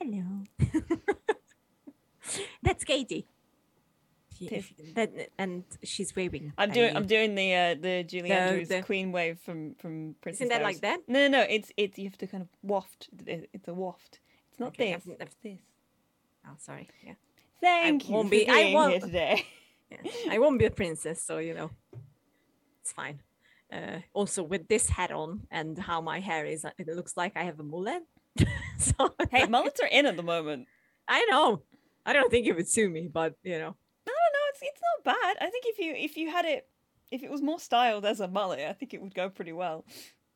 [0.00, 0.44] Hello.
[2.62, 3.26] That's Katie.
[4.48, 4.72] Tis.
[4.94, 6.54] that, and she's waving.
[6.56, 6.92] I'm doing.
[6.92, 6.96] you.
[6.96, 10.40] I'm doing the uh, the Julie The- Andrews the- Queen wave from from Princess.
[10.46, 11.00] Isn't that like that?
[11.06, 11.46] No, no, no.
[11.48, 13.10] It's it's you have to kind of waft.
[13.26, 14.20] it- It's a waft.
[14.50, 15.02] It's not Okay, this.
[15.06, 15.58] I've- I've- this.
[16.46, 16.88] Oh, sorry.
[17.04, 17.14] Yeah.
[17.60, 19.46] Thank you won't for be- I won't- here today.
[19.90, 19.98] yeah.
[20.30, 21.70] I won't be a princess, so you know,
[22.80, 23.20] it's fine.
[23.70, 27.42] Uh, also, with this hat on and how my hair is, it looks like I
[27.44, 28.02] have a mullet.
[28.78, 30.66] so hey, mullets are in at the moment.
[31.08, 31.62] I know.
[32.06, 33.76] I don't think it would sue me, but you know,
[34.06, 34.40] No, no, no.
[34.50, 35.36] It's it's not bad.
[35.40, 36.68] I think if you if you had it,
[37.10, 39.84] if it was more styled as a mullet, I think it would go pretty well.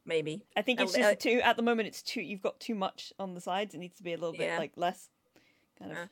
[0.06, 0.44] maybe.
[0.56, 1.88] I think it's Oh, just uh, too at the moment.
[1.88, 2.20] It's too.
[2.20, 3.74] You've got too much on the sides.
[3.74, 4.58] It needs to be a little bit Yeah.
[4.58, 5.08] like less.
[5.78, 5.98] Kind of.
[5.98, 6.06] Uh,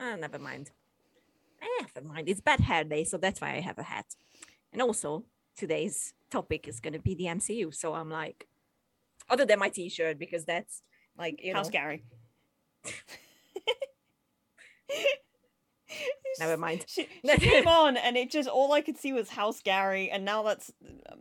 [0.00, 0.70] Ah, never mind.
[1.60, 2.28] Eh, never mind.
[2.28, 4.14] It's bad hair day, so that's why I have a hat.
[4.72, 5.24] And also,
[5.56, 7.74] today's topic is going to be the MCU.
[7.74, 8.46] So I'm like,
[9.28, 10.82] other than my T-shirt, because that's
[11.18, 12.04] like you House know, Gary.
[16.38, 16.84] never mind.
[16.86, 20.24] She, she came on and it just all I could see was House Gary, and
[20.24, 20.70] now that's
[21.10, 21.18] um,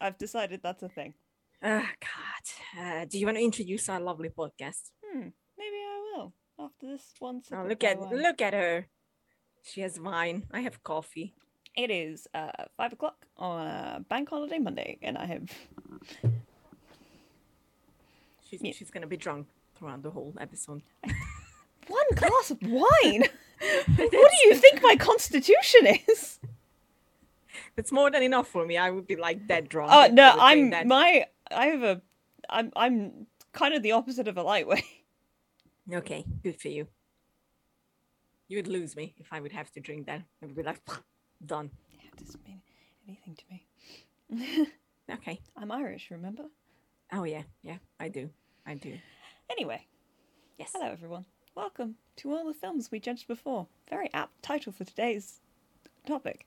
[0.00, 1.14] I've decided that's a thing.
[1.62, 2.80] Oh God.
[2.80, 4.90] Uh, do you want to introduce our lovely podcast?
[5.04, 7.42] Hmm, maybe I will after this one.
[7.52, 8.22] Oh, look at wine.
[8.22, 8.86] look at her.
[9.62, 10.44] She has wine.
[10.52, 11.34] I have coffee.
[11.76, 15.50] It is uh, five o'clock on a bank holiday Monday, and I have
[18.50, 18.72] She's Yeah.
[18.72, 20.82] she's gonna be drunk throughout the whole episode.
[21.88, 23.22] one glass of wine.
[23.96, 26.40] what do you think my constitution is?
[27.76, 28.76] It's more than enough for me.
[28.76, 29.90] I would be like dead drunk.
[29.92, 30.86] Oh no, I would drink I'm that.
[30.86, 32.02] my I have a
[32.48, 34.84] I'm I'm kind of the opposite of a lightweight.
[35.92, 36.86] Okay, good for you.
[38.48, 40.22] You would lose me if I would have to drink that.
[40.42, 40.80] I would be like,
[41.44, 41.70] done.
[41.90, 42.60] Yeah, It doesn't mean
[43.06, 44.66] anything to me.
[45.12, 45.40] Okay.
[45.56, 46.44] I'm Irish, remember?
[47.12, 48.30] Oh yeah, yeah, I do.
[48.66, 48.98] I do.
[49.50, 49.86] Anyway,
[50.58, 50.70] Yes.
[50.74, 51.24] hello everyone.
[51.56, 53.66] Welcome to all the films we judged before.
[53.88, 55.40] Very apt title for today's
[56.06, 56.46] topic.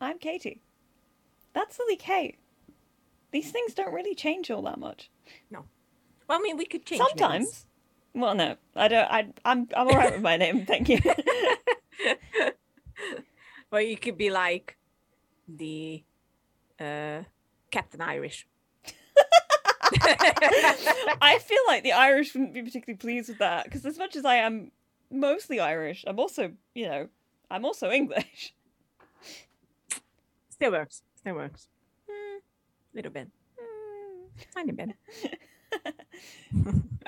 [0.00, 0.60] I'm Katie.
[1.54, 2.38] That's Lily Kate.
[3.30, 5.10] These things don't really change all that much.
[5.50, 5.64] No.
[6.28, 7.18] Well, I mean, we could change names.
[7.18, 7.66] Sometimes.
[8.14, 9.10] Well, no, I don't.
[9.10, 10.98] I, I'm I'm all right with my name, thank you.
[13.70, 14.76] Well, you could be like
[15.48, 16.04] the
[16.78, 17.22] uh,
[17.70, 18.46] Captain Irish.
[21.20, 24.24] I feel like the Irish wouldn't be particularly pleased with that because as much as
[24.24, 24.70] I am
[25.10, 27.08] mostly Irish, I'm also, you know,
[27.50, 28.54] I'm also English.
[30.50, 31.02] Still works.
[31.16, 31.68] Still works.
[32.94, 33.28] Little bit.
[34.54, 34.90] Tiny bit.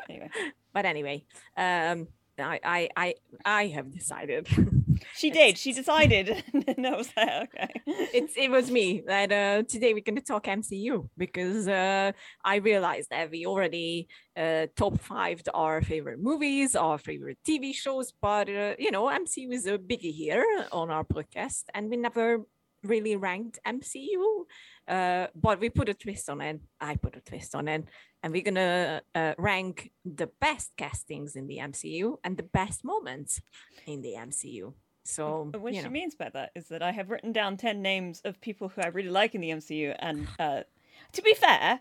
[0.08, 0.30] Anyway,
[0.72, 1.24] But anyway,
[1.56, 2.08] um,
[2.38, 3.14] I, I, I,
[3.44, 4.48] I have decided.
[5.14, 5.58] she did.
[5.58, 7.70] She decided, and I was like, okay.
[7.86, 12.12] it's it was me that uh, today we're going to talk MCU because uh,
[12.44, 18.12] I realized that we already uh, top five our favorite movies, our favorite TV shows,
[18.20, 22.44] but uh, you know MCU is a biggie here on our podcast, and we never
[22.84, 24.44] really ranked MCU,
[24.88, 26.60] uh, but we put a twist on it.
[26.80, 27.84] I put a twist on it,
[28.22, 33.40] and we're gonna uh, rank the best castings in the MCU and the best moments
[33.86, 34.74] in the MCU.
[35.04, 35.90] So what she know.
[35.90, 38.88] means by that is that I have written down 10 names of people who I
[38.88, 39.94] really like in the MCU.
[39.98, 40.62] And uh,
[41.12, 41.80] to be fair,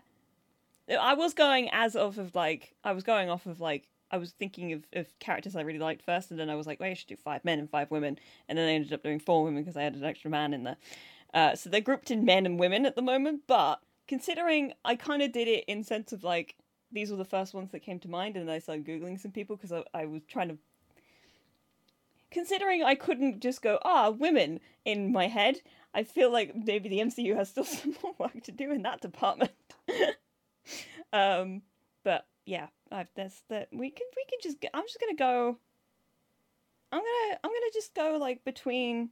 [0.88, 4.30] I was going as of, of like, I was going off of like, I was
[4.30, 6.94] thinking of, of characters I really liked first, and then I was like, well, I
[6.94, 8.16] should do five men and five women.
[8.48, 10.62] And then I ended up doing four women because I had an extra man in
[10.62, 10.76] there.
[11.34, 13.42] Uh, so they're grouped in men and women at the moment.
[13.48, 16.54] But considering I kind of did it in sense of like,
[16.92, 19.56] these were the first ones that came to mind, and I started Googling some people
[19.56, 20.58] because I, I was trying to
[22.30, 25.56] considering I couldn't just go ah women in my head,
[25.92, 29.00] I feel like maybe the MCU has still some more work to do in that
[29.00, 29.52] department.
[31.12, 31.62] um,
[32.04, 35.58] but yeah, I've there's that we can we can just I'm just gonna go.
[36.92, 39.10] I'm gonna I'm gonna just go like between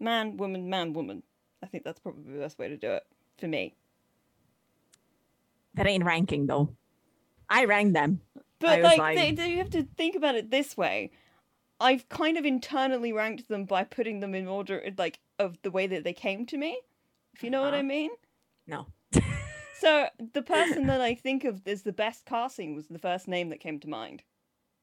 [0.00, 1.22] man woman man woman.
[1.62, 3.06] I think that's probably the best way to do it
[3.38, 3.74] for me.
[5.74, 6.70] That ain't ranking though.
[7.50, 8.20] I ranked them.
[8.58, 11.10] But like, like- they, they, you have to think about it this way.
[11.78, 15.86] I've kind of internally ranked them by putting them in order, like of the way
[15.86, 16.80] that they came to me.
[17.34, 17.82] If you know what I Uh-huh.
[17.82, 18.10] mean.
[18.66, 18.86] No.
[19.80, 23.50] So the person that I think of as the best casting was the first name
[23.50, 24.22] that came to mind.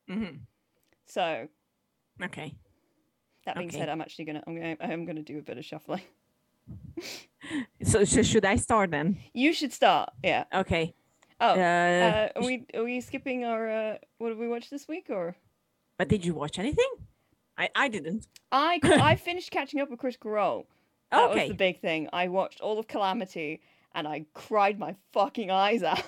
[0.08, 0.26] hmm
[1.08, 1.48] So
[2.22, 2.54] Okay.
[3.46, 3.80] that being Okay.
[3.80, 6.02] said, I'm actually gonna I'm gonna I'm gonna do a bit of shuffling.
[7.84, 9.18] So, so should I start then?
[9.34, 10.12] You should start.
[10.24, 10.46] Yeah.
[10.54, 10.96] Okay.
[11.42, 11.60] Oh.
[11.60, 15.08] Uh, Uh, are we are we skipping our uh, what did we watch this week
[15.10, 15.36] or?
[15.98, 16.88] but did you watch anything?
[17.58, 18.28] I I didn't.
[18.52, 20.68] I I finished catching up with Critical Role.
[21.12, 22.08] That was the big thing.
[22.14, 23.62] I watched all of Calamity
[23.94, 26.04] and I cried my fucking eyes out.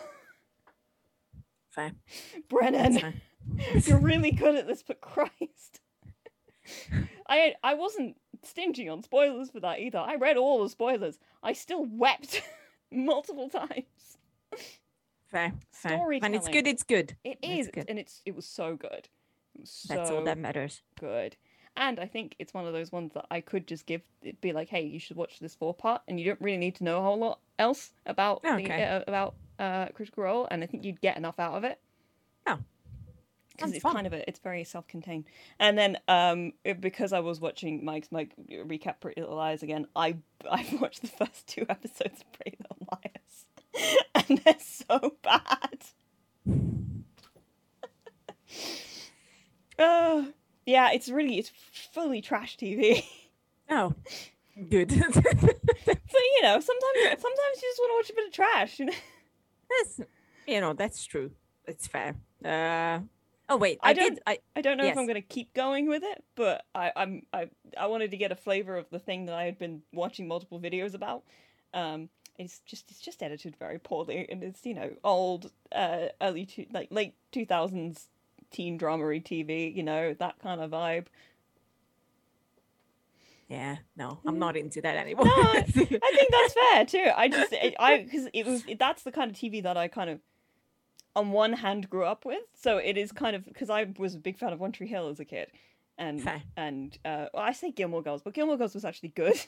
[1.70, 1.92] Fair.
[2.50, 3.00] Brennan.
[3.00, 3.22] Fine.
[3.86, 5.82] You're really good at this, but Christ.
[7.30, 10.00] I I wasn't stingy on spoilers for that either.
[10.00, 11.20] I read all the spoilers.
[11.44, 12.42] I still wept
[12.92, 14.18] multiple times.
[15.28, 16.12] Fair, fair.
[16.24, 17.16] and it's good, it's good.
[17.24, 17.86] It It's good.
[17.90, 19.10] and it's it was so good.
[19.54, 20.82] It was so That's all that matters.
[21.00, 21.36] good.
[21.78, 24.54] And I think it's one of those ones that I could just give it be
[24.54, 27.00] like, hey, you should watch this four part, and you don't really need to know
[27.00, 28.84] a whole lot else about the, Okay.
[28.84, 31.80] uh, about uh, Critical Role, and I think you'd get enough out of it.
[32.48, 32.60] Oh.
[33.52, 33.94] because it's fun.
[33.96, 35.26] kind of a, it's very self-contained.
[35.60, 39.88] And then um, it- because I was watching Mike's Mike recap Pretty Little Liars again,
[39.96, 40.16] I
[40.50, 45.86] I watched the first two episodes of Pretty Little Liars, and they're so bad.
[49.80, 50.24] uh,
[50.66, 51.52] yeah, it's really it's
[51.92, 53.04] fully trash TV.
[53.70, 53.94] Oh,
[54.70, 54.92] good.
[54.92, 58.80] so you know, sometimes sometimes you just want to watch a bit of trash.
[58.80, 58.94] You know?
[59.70, 60.02] that's,
[60.48, 61.32] you know, that's true.
[61.68, 62.16] It's fair.
[62.44, 63.00] Uh,
[63.50, 64.24] oh wait, I I, don't- did.
[64.28, 67.24] I I don't know if I'm going to keep going with it, but I, I'm
[67.34, 70.28] I I wanted to get a flavor of the thing that I had been watching
[70.28, 71.24] multiple videos about.
[71.74, 76.46] Um, it's just it's just edited very poorly, and it's you know old, uh, early
[76.46, 78.10] two, like late two thousands
[78.52, 81.06] teen dramery TV, you know that kind of vibe.
[83.48, 85.26] yeah, no, I'm not into that anymore.
[85.26, 87.12] No, I think that's fair too.
[87.16, 90.10] I just I because it was it, that's the kind of TV that I kind
[90.10, 90.20] of
[91.16, 94.20] on one hand grew up with, so it is kind of because I was a
[94.20, 95.48] big fan of One Tree Hill as a kid,
[95.98, 96.42] and Fair.
[96.58, 99.40] and uh, well, I say Gilmore Girls, but Gilmore Girls was actually good.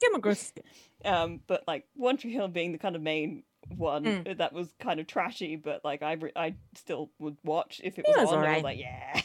[0.00, 0.52] Gilmore Girls.
[1.04, 4.38] um, but like One Tree Hill being the kind of main one Mm.
[4.38, 8.04] that was kind of trashy, but like I re- I still would watch if it
[8.08, 8.44] It was, was on.
[8.44, 9.20] I was like, yeah,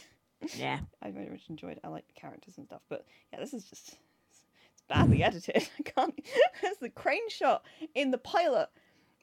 [0.56, 1.74] Yeah, I very much enjoyed.
[1.78, 1.82] it.
[1.84, 3.98] I like the characters and stuff, but yeah, this is just
[4.32, 5.68] it's badly edited.
[5.80, 6.20] I can't.
[6.62, 7.64] There's the crane shot
[7.96, 8.70] in the pilot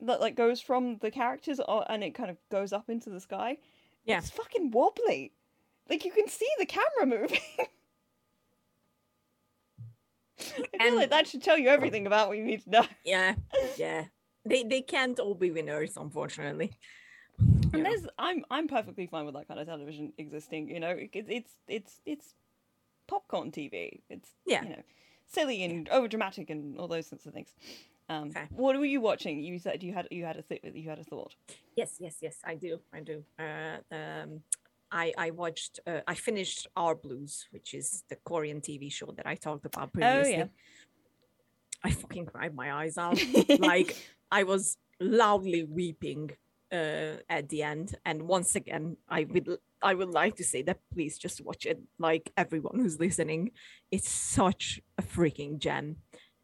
[0.02, 1.58] that like goes from the characters
[1.88, 3.58] and it kind of goes up into the sky.
[4.04, 4.18] Yeah.
[4.18, 5.32] it's fucking wobbly.
[5.88, 7.38] Like you can see the camera moving.
[10.38, 12.86] I feel And- like that should tell you everything about what you need to know.
[13.04, 13.34] yeah,
[13.76, 14.04] yeah.
[14.48, 16.72] They they can't all be winners, unfortunately.
[17.38, 17.90] You And know.
[17.90, 20.68] there's, I'm I'm perfectly fine with that kind of television existing.
[20.68, 22.34] You know, it, it's it's it's
[23.06, 24.00] popcorn TV.
[24.08, 24.62] It's Yeah.
[24.62, 24.82] you know,
[25.26, 27.52] silly and over dramatic and all those sorts of things.
[28.08, 28.48] Um, Fair.
[28.50, 29.42] what were you watching?
[29.42, 31.34] You said you had you had a th- you had a thought.
[31.76, 32.36] Yes, yes, yes.
[32.44, 32.78] I do.
[32.92, 33.24] I do.
[33.38, 34.42] Uh, um,
[34.92, 35.80] I I watched.
[35.86, 39.92] Uh, I finished Our Blues, which is the Korean TV show that I talked about
[39.92, 40.34] previously.
[40.34, 40.46] Oh yeah.
[41.84, 43.20] I fucking cried my eyes out.
[43.58, 43.96] like
[44.30, 46.30] I was loudly weeping
[46.72, 47.96] uh, at the end.
[48.04, 51.80] And once again, I would I would like to say that please just watch it.
[51.98, 53.52] Like everyone who's listening,
[53.90, 55.96] it's such a freaking gem.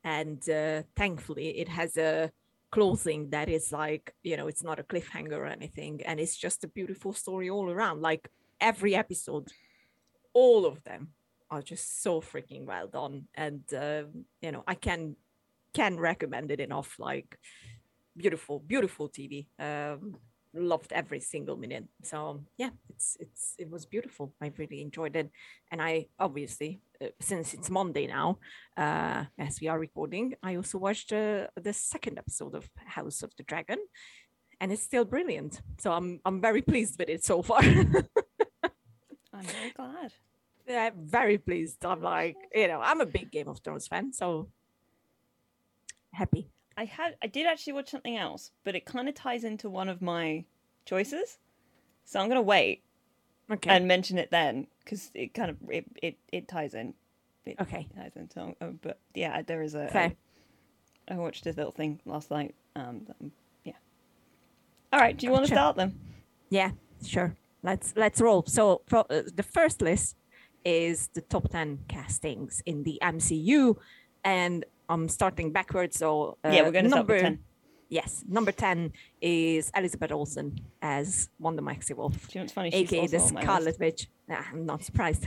[0.05, 2.31] And uh, thankfully, it has a
[2.71, 6.65] closing that is like you know it's not a cliffhanger or anything, and it's just
[6.65, 8.03] a beautiful story all around.
[8.03, 8.29] Like
[8.61, 9.49] every episode,
[10.33, 11.09] all of them
[11.51, 15.17] are just so freaking well done, and um, you know I can
[15.75, 16.97] can recommend it enough.
[16.99, 17.39] Like
[18.17, 19.47] beautiful, beautiful TV.
[19.59, 20.17] Um,
[20.55, 21.85] loved every single minute.
[22.03, 24.35] So yeah, it's it's it was beautiful.
[24.41, 25.31] I really enjoyed it,
[25.71, 28.39] and I obviously uh, since it's Monday now,
[28.77, 33.33] uh, as we are recording, I also watched uh, the second episode of House of
[33.37, 33.79] the Dragon,
[34.61, 35.61] and it's still brilliant.
[35.79, 37.63] So I'm I'm very pleased with it so far.
[39.35, 40.13] I'm very glad.
[40.69, 41.85] yeah, very pleased.
[41.85, 44.49] I'm like, you know, I'm a big Game of Thrones fan, so
[46.13, 46.49] happy.
[46.77, 49.89] I had I did actually watch something else, but it kind of ties into one
[49.89, 50.45] of my
[50.87, 51.39] choices.
[52.05, 52.83] So I'm gonna wait
[53.51, 53.71] Okay.
[53.71, 56.95] and mention it then because it kind of it, it, it ties in.
[57.45, 57.89] It okay.
[57.97, 58.31] ties in.
[58.31, 59.89] So, uh, but yeah, there is a.
[59.89, 60.13] Fair.
[61.09, 62.55] I watched this little thing last night.
[62.77, 63.07] Um,
[63.65, 63.73] yeah.
[64.93, 65.17] All right.
[65.17, 65.99] Do you want to start them?
[66.51, 66.71] Yeah,
[67.05, 67.35] sure.
[67.63, 68.45] Let's let's roll.
[68.47, 70.17] So for, uh, the first list
[70.65, 73.77] is the top 10 castings in the MCU
[74.25, 77.39] and I'm starting backwards so uh, yeah, we're going to start number with ten.
[77.93, 82.71] Yes, number 10 is Elizabeth Olsen as Wanda Maximoff, Do you know what's funny?
[82.71, 83.79] She's aka also the Scarlet.
[83.79, 84.09] Witch.
[84.29, 85.27] Nah, I'm not surprised.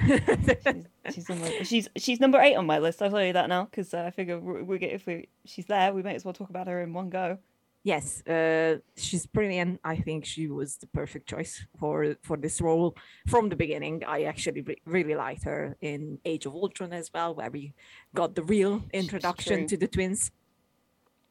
[1.14, 3.04] She's, she's, my, she's she's number eight on my list.
[3.04, 5.68] I'll tell you that now because uh, I figure we, we get if we she's
[5.68, 7.38] there, we may as well talk about her in one go.
[7.86, 9.80] Yes, uh, she's brilliant.
[9.84, 14.04] I think she was the perfect choice for for this role from the beginning.
[14.06, 17.74] I actually re- really liked her in Age of Ultron as well, where we
[18.14, 20.32] got the real introduction to the twins.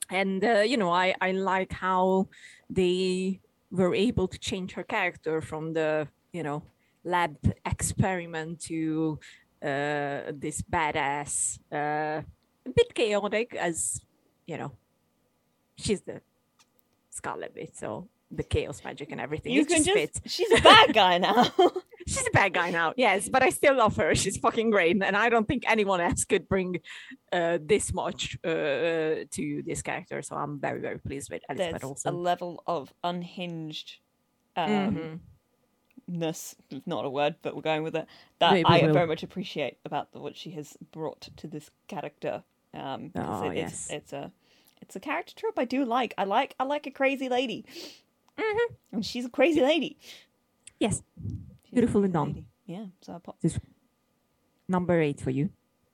[0.09, 2.29] And uh, you know, I I like how
[2.71, 6.63] they were able to change her character from the you know
[7.03, 9.19] lab experiment to
[9.61, 12.23] uh, this badass, uh,
[12.65, 14.01] a bit chaotic as
[14.47, 14.71] you know.
[15.77, 16.23] She's the
[17.15, 19.53] Scarlet Witch, so the chaos magic and everything.
[19.53, 20.21] You it can just just fits.
[20.35, 21.45] she's a bad guy now.
[22.07, 22.93] she's a bad guy now.
[22.97, 24.15] Yes, but I still love her.
[24.15, 26.81] She's fucking great, and I don't think anyone else could bring
[27.33, 30.21] uh, this much uh, to this character.
[30.23, 33.99] So I'm very, very pleased with Elizabeth There's a level of unhinged
[34.57, 35.19] um, Mhm.
[36.09, 36.57] ness,
[36.87, 38.07] not a word, but we're going with it,
[38.41, 41.71] that Maybe I we'll- very much appreciate about the, what she has brought to this
[41.89, 42.43] character.
[42.73, 43.91] Um, Oh, it- it's, yes.
[43.91, 44.33] it's a
[44.81, 46.15] it's a character trope I do like.
[46.19, 47.65] I like I like a crazy lady,
[48.39, 48.77] Mhm.
[48.93, 49.99] and she's a crazy lady.
[50.79, 51.03] Yes,
[51.65, 52.29] She's Beautiful and dumb.
[52.29, 52.45] lady.
[52.67, 53.41] Yeah, so I pop.
[53.41, 53.59] This
[54.69, 55.51] number eight for you.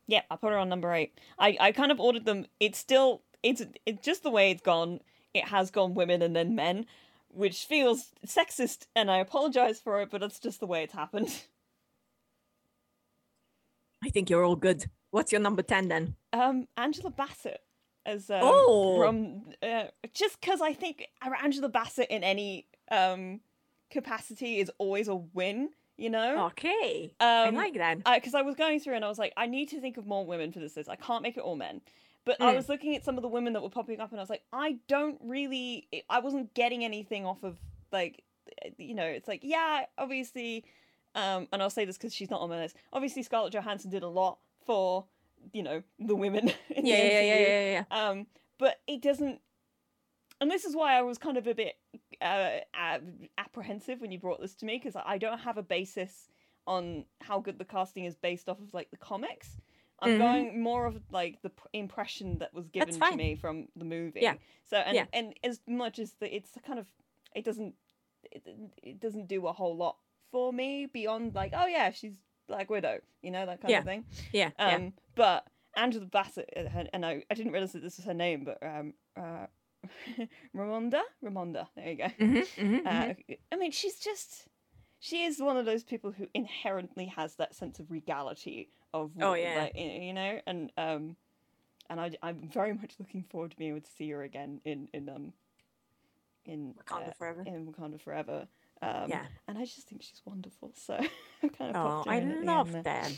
[0.06, 1.18] Yeah, I put her on number eight.
[1.38, 2.46] I, I kind of ordered them.
[2.58, 5.00] It's still it's it's just the way it's gone.
[5.34, 6.86] It has gone women and then men,
[7.28, 11.44] which feels sexist, and I apologize for it, but it's just the way it's happened.
[14.02, 14.86] I think you're all good.
[15.10, 16.16] What's your number ten then?
[16.32, 17.60] Um, Angela Bassett
[18.06, 18.96] as um, Oh.
[18.98, 21.06] from uh, just because I think
[21.42, 23.40] Angela Bassett in any um
[23.90, 25.70] capacity is always a win.
[25.96, 26.46] You know.
[26.46, 27.98] Okay, I Um, like that.
[28.14, 30.24] because I was going through and I was like, I need to think of more
[30.24, 30.88] women for this list.
[30.88, 31.82] I can't make it all men.
[32.24, 32.56] But I Mm.
[32.56, 34.44] was looking at some of the women that were popping up and I was like,
[34.50, 37.58] I don't really, I wasn't getting anything off of
[37.92, 38.24] like,
[38.78, 40.64] you know, it's like, yeah, obviously,
[41.14, 42.76] um, and I'll say this because she's not on my list.
[42.94, 45.04] Obviously, Scarlett Johansson did a lot for,
[45.52, 46.52] you know, the women.
[46.70, 48.08] Yeah, the yeah, yeah, yeah, yeah.
[48.08, 48.26] Um,
[48.58, 49.40] but it doesn't,
[50.40, 51.74] and this is why I was kind of a bit
[52.20, 52.58] uh,
[53.38, 56.28] apprehensive when you brought this to me because I don't have a basis
[56.66, 59.56] on how good the casting is based off of like the comics.
[60.02, 60.18] I'm Mhm.
[60.18, 64.20] going more of like the p- impression that was given to me from the movie.
[64.20, 64.34] Yeah.
[64.64, 65.06] So and Yeah.
[65.12, 66.86] and as much as the, it's kind of
[67.34, 67.74] it doesn't
[68.30, 68.42] it,
[68.82, 69.96] it doesn't do a whole lot
[70.30, 72.16] for me beyond like oh yeah she's
[72.50, 73.78] Black Widow you know that kind Yeah.
[73.78, 74.04] of thing.
[74.32, 74.74] Yeah, yeah.
[74.76, 78.14] Um, but Angela Bassett, uh, her- and I, I didn't realize that this was her
[78.14, 79.46] name, but um, uh,
[80.56, 81.68] Ramonda, Ramonda.
[81.76, 82.04] There you go.
[82.18, 82.86] Mhm, mhm, mhm.
[83.30, 84.48] Uh, I mean, she's just,
[84.98, 89.34] she is one of those people who inherently has that sense of regality of, Oh,
[89.34, 89.54] yeah.
[89.62, 91.16] like, you know, and um,
[91.88, 94.88] and I, I'm very much looking forward to being able to see her again in
[94.92, 95.32] in um,
[96.44, 97.42] in Wakanda uh, Forever.
[97.46, 98.48] in Wakanda Forever.
[98.82, 99.26] Um, Yeah.
[99.46, 100.72] and I just think she's wonderful.
[100.86, 100.94] So
[101.42, 102.82] I kind of Oh, I the love there.
[102.82, 103.12] that.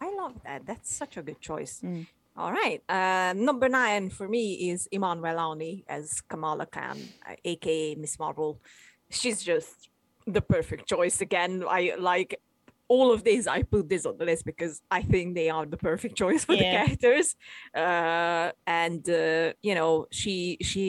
[0.00, 0.66] I love that.
[0.66, 1.80] That's such a good choice.
[1.84, 2.06] Mm.
[2.36, 2.82] All right.
[2.88, 8.58] Uh, number nine for me is Iman Vellani as Kamala Khan, uh, aka Miss Marvel.
[9.10, 9.90] She's just
[10.26, 11.20] the perfect choice.
[11.20, 12.40] Again, I like
[12.94, 13.46] all of these.
[13.46, 16.54] I put this on the list because I think they are the perfect choice for
[16.54, 16.60] Yeah.
[16.62, 17.28] the characters.
[17.82, 20.34] Uh, and uh, you know, she
[20.70, 20.84] she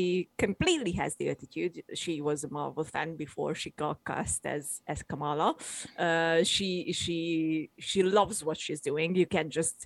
[0.46, 1.74] completely has the attitude.
[1.94, 5.50] She was a Marvel fan before she got cast as as Kamala.
[6.06, 6.68] Uh, she
[7.02, 9.10] she she loves what she's doing.
[9.16, 9.78] You can just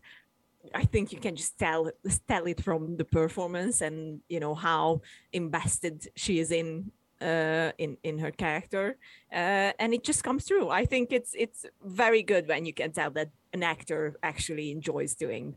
[0.74, 1.92] I think you can just tell
[2.32, 5.02] tell it from the performance and you know how
[5.34, 6.92] invested she is in
[7.22, 8.98] uh in in her character.
[9.32, 10.70] Uh and it just comes through.
[10.70, 15.16] I think it's it's very good when you can tell that an actor actually enjoys
[15.16, 15.56] doing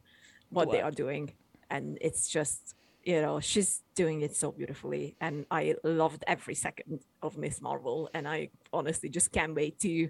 [0.51, 1.33] what they are doing.
[1.71, 2.75] And it's just
[3.05, 5.17] you know she's doing it so beautifully.
[5.21, 8.09] And i loved every second of miss marvel.
[8.15, 10.09] And i honestly just can't wait to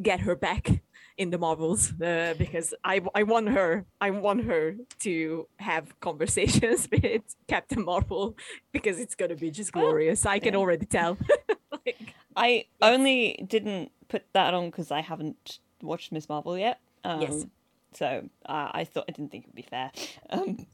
[0.00, 0.80] get her back
[1.18, 6.88] in the Marvels uh, because I, I want her I want her to have conversations
[6.92, 8.36] with Captain Marvel
[8.72, 10.26] because it's gonna be just Oh, glorious.
[10.26, 10.58] I can yeah.
[10.60, 11.16] already tell.
[11.86, 16.80] like, I only didn't put that on because I haven't watched Miss Marvel yet.
[17.04, 17.46] Um, Yes.
[17.94, 19.90] So uh, I thought I didn't think it would be fair.
[20.30, 20.66] Um,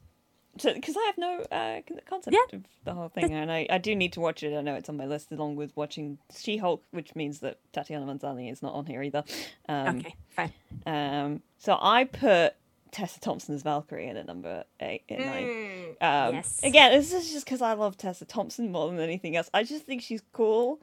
[0.57, 2.57] so because I have no uh, concept Yeah.
[2.57, 4.55] of the whole thing, and I, I do need to watch it.
[4.55, 8.05] I know it's on my list along with watching She Hulk, which means that Tatiana
[8.05, 9.23] Maslany is not on here either.
[9.67, 10.53] Um, okay, fine.
[10.85, 12.53] Um, so I put
[12.91, 15.17] Tessa Thompson as Valkyrie in at number eight, at.
[15.19, 16.59] Mm, Um, yes.
[16.63, 19.49] Again, this is just because I love Tessa Thompson more than anything else.
[19.53, 20.79] I just think she's cool.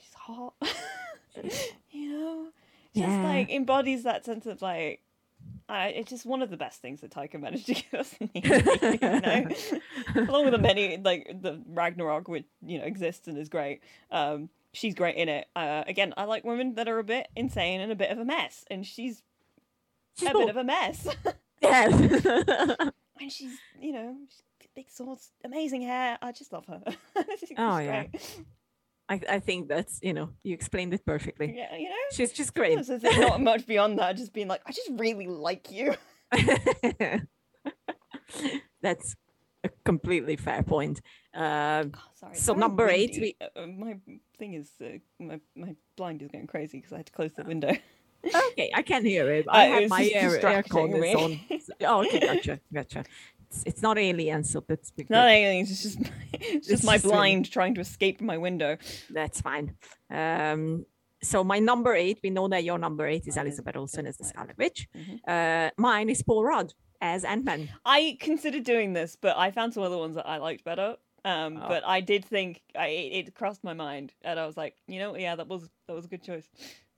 [0.00, 0.54] She's hot.
[1.90, 2.46] you know,
[2.94, 3.22] just Yeah.
[3.22, 5.00] like embodies that sense of like.
[5.68, 8.30] I, it's just one of the best things that Taika managed to give us in
[8.34, 9.78] the
[10.14, 10.22] you know?
[10.28, 13.80] along with the many like the Ragnarok, which you know exists and is great.
[14.10, 15.46] Um, she's great in it.
[15.56, 18.24] Uh, again, I like women that are a bit insane and a bit of a
[18.24, 19.22] mess, and she's
[20.18, 21.08] She's a bit of a mess.
[21.62, 21.92] yes.
[23.20, 24.42] and she's you know she's
[24.76, 26.82] big swords amazing hair i just love her
[27.38, 28.06] She's Oh, yeah.
[28.06, 28.40] great.
[29.08, 31.54] I, I think that's you know you explained it perfectly.
[31.56, 32.84] yeah you know She's just great.
[32.86, 35.94] there's not much beyond that just being like i just really like you
[38.82, 39.16] that's
[39.62, 41.00] a completely fair point.
[41.34, 43.36] Uh, God, sorry So number eight, windy.
[43.40, 43.96] Uh, uh, my
[44.38, 47.44] thing is uh, my, my blind is going crazy because i had to close the
[47.44, 47.74] window
[48.52, 49.46] okay, I can hear it.
[49.48, 51.80] Uh, I it have my air, aircon is on.
[51.82, 53.04] Oh, okay, gotcha, gotcha.
[53.54, 55.08] It's, it's not alien, so that's big.
[55.10, 55.98] not aliens it's just
[56.32, 58.76] it's just It's my just blind trying to escape my window
[59.10, 59.74] That's fine.
[60.10, 60.86] Um,
[61.22, 64.24] so my number eight, we know that your number eight is Elizabeth Olsen as the.
[64.24, 64.88] Scarlet Witch.
[64.94, 65.20] Mhm.
[65.26, 67.68] Uh, mine is Paul Rudd as Ant Man.
[67.84, 70.96] I considered doing this, but I found some other ones that I liked better.
[71.24, 71.68] Um, Oh.
[71.68, 74.98] but I did think I, it, it crossed my mind, and I was like, you
[74.98, 76.46] know, yeah, that was that was a good choice.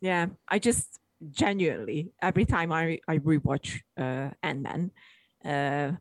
[0.01, 0.99] Yeah, I just
[1.31, 4.91] genuinely every time I I rewatch uh, Ant Man,
[5.45, 5.93] uh,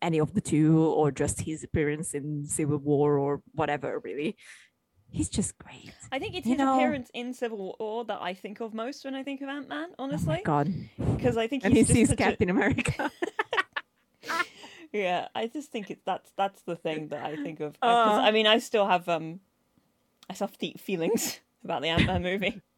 [0.00, 4.36] any of the two or just his appearance in Civil War or whatever, really,
[5.10, 5.92] he's just great.
[6.12, 9.04] I think it's You his know- appearance in Civil War that I think of most
[9.04, 10.72] when I think of Ant Man, Oh honestly, God,
[11.16, 13.10] because I think and he just sees such a- Captain America.
[14.92, 17.76] Yeah, I just think it, that's that's the thing that I think of.
[17.82, 17.86] Uh.
[18.22, 19.40] I mean, I still have um,
[20.30, 22.62] I still have deep feelings about the Ant Man movie.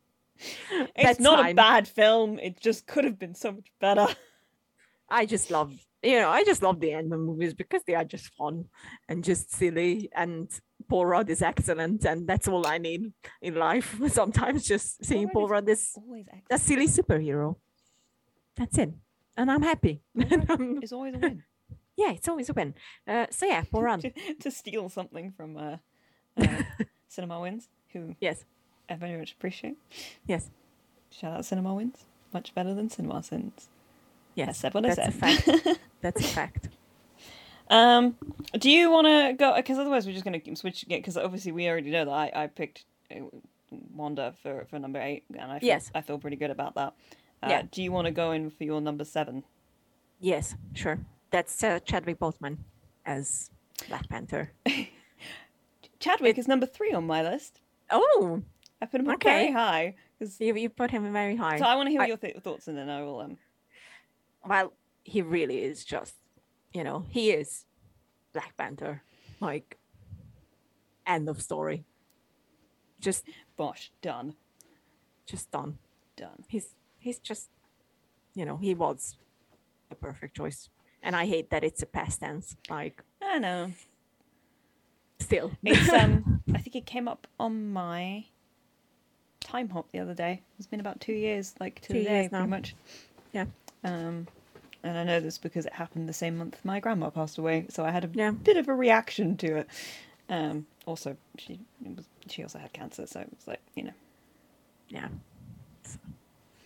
[0.96, 2.38] It's not a bad film.
[2.38, 4.06] It just could have been so much better.
[5.08, 8.04] I just love, you know, I just love the Ant Man movies because they are
[8.04, 8.64] just fun
[9.08, 10.10] and just silly.
[10.14, 10.48] And
[10.88, 13.98] Paul Rudd is excellent, and that's all I need in life.
[14.08, 15.96] Sometimes just seeing Paul is Rudd is
[16.50, 17.56] a silly superhero.
[18.56, 18.92] That's it,
[19.36, 20.02] and I'm happy.
[20.14, 21.42] It's always a win.
[21.96, 22.74] yeah, it's always a win.
[23.06, 24.00] Uh, so yeah, Paul Rudd.
[24.02, 25.76] to, to steal something from uh,
[26.36, 26.62] uh,
[27.08, 28.44] Cinema Wins, who Yes,
[28.88, 29.76] I very much appreciate.
[30.26, 30.50] yes,
[31.10, 32.04] Shout out Cinema Wins.
[32.32, 33.68] Much better than Cinema Sins.
[34.42, 34.58] I yes.
[34.58, 35.42] said what I That's a said.
[35.44, 35.80] fact.
[36.00, 36.68] That's a fact.
[37.68, 38.16] Um,
[38.58, 39.54] do you want to go?
[39.56, 40.98] Because otherwise, we're just going to switch again.
[41.00, 43.20] Because obviously, we already know that I, I picked uh,
[43.94, 45.90] Wanda for, for number eight, and I feel, Yes.
[45.94, 46.94] I feel pretty good about that.
[47.42, 47.62] Uh, Yeah.
[47.70, 49.44] Do you want to go in for your number seven?
[50.18, 50.98] Yes, sure.
[51.30, 52.58] That's uh, Chadwick Boseman
[53.06, 53.50] as
[53.88, 54.50] Black Panther.
[56.00, 57.60] Chadwick is number three on my list.
[57.90, 58.42] Oh,
[58.80, 59.30] I put him Okay.
[59.30, 59.94] very high.
[60.18, 61.58] 'cause- you, you put him very high.
[61.58, 63.20] so I want to hear I- your th- thoughts, and then I will.
[63.20, 63.38] Um,
[64.46, 64.72] well,
[65.04, 66.14] he really is just,
[66.72, 67.64] you know, he is
[68.32, 69.02] Black Panther.
[69.40, 69.78] Like,
[71.06, 71.84] end of story.
[73.00, 73.24] Just,
[73.56, 74.34] Bosh, done,
[75.26, 75.78] just done.
[76.16, 76.44] done.
[76.48, 77.48] He's, he's just,
[78.34, 79.16] you know, he was
[79.88, 80.68] the perfect choice.
[81.02, 82.56] And I hate that it's a past tense.
[82.68, 83.72] Like, I know.
[85.18, 85.52] still.
[85.64, 86.42] It's um.
[86.54, 88.26] I think it came up on my
[89.40, 90.42] time hop the other day.
[90.58, 92.38] It's been about two years, like to Two the day, years now.
[92.40, 92.74] pretty much.
[93.32, 93.46] Yeah.
[93.84, 94.26] Um,
[94.82, 97.84] and I know this because it happened the same month my grandma passed away, so
[97.84, 98.30] I had a Yeah.
[98.30, 99.68] bit of a reaction to it.
[100.28, 103.92] Um, also, she it was she also had cancer, so it was like you know.
[104.88, 105.08] yeah.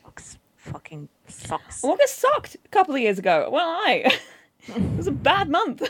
[0.03, 0.39] Sucks.
[0.57, 1.83] Fucking sucks.
[1.85, 3.49] August sucked a couple of years ago.
[3.53, 4.19] Well, I
[4.69, 5.83] it was a bad month.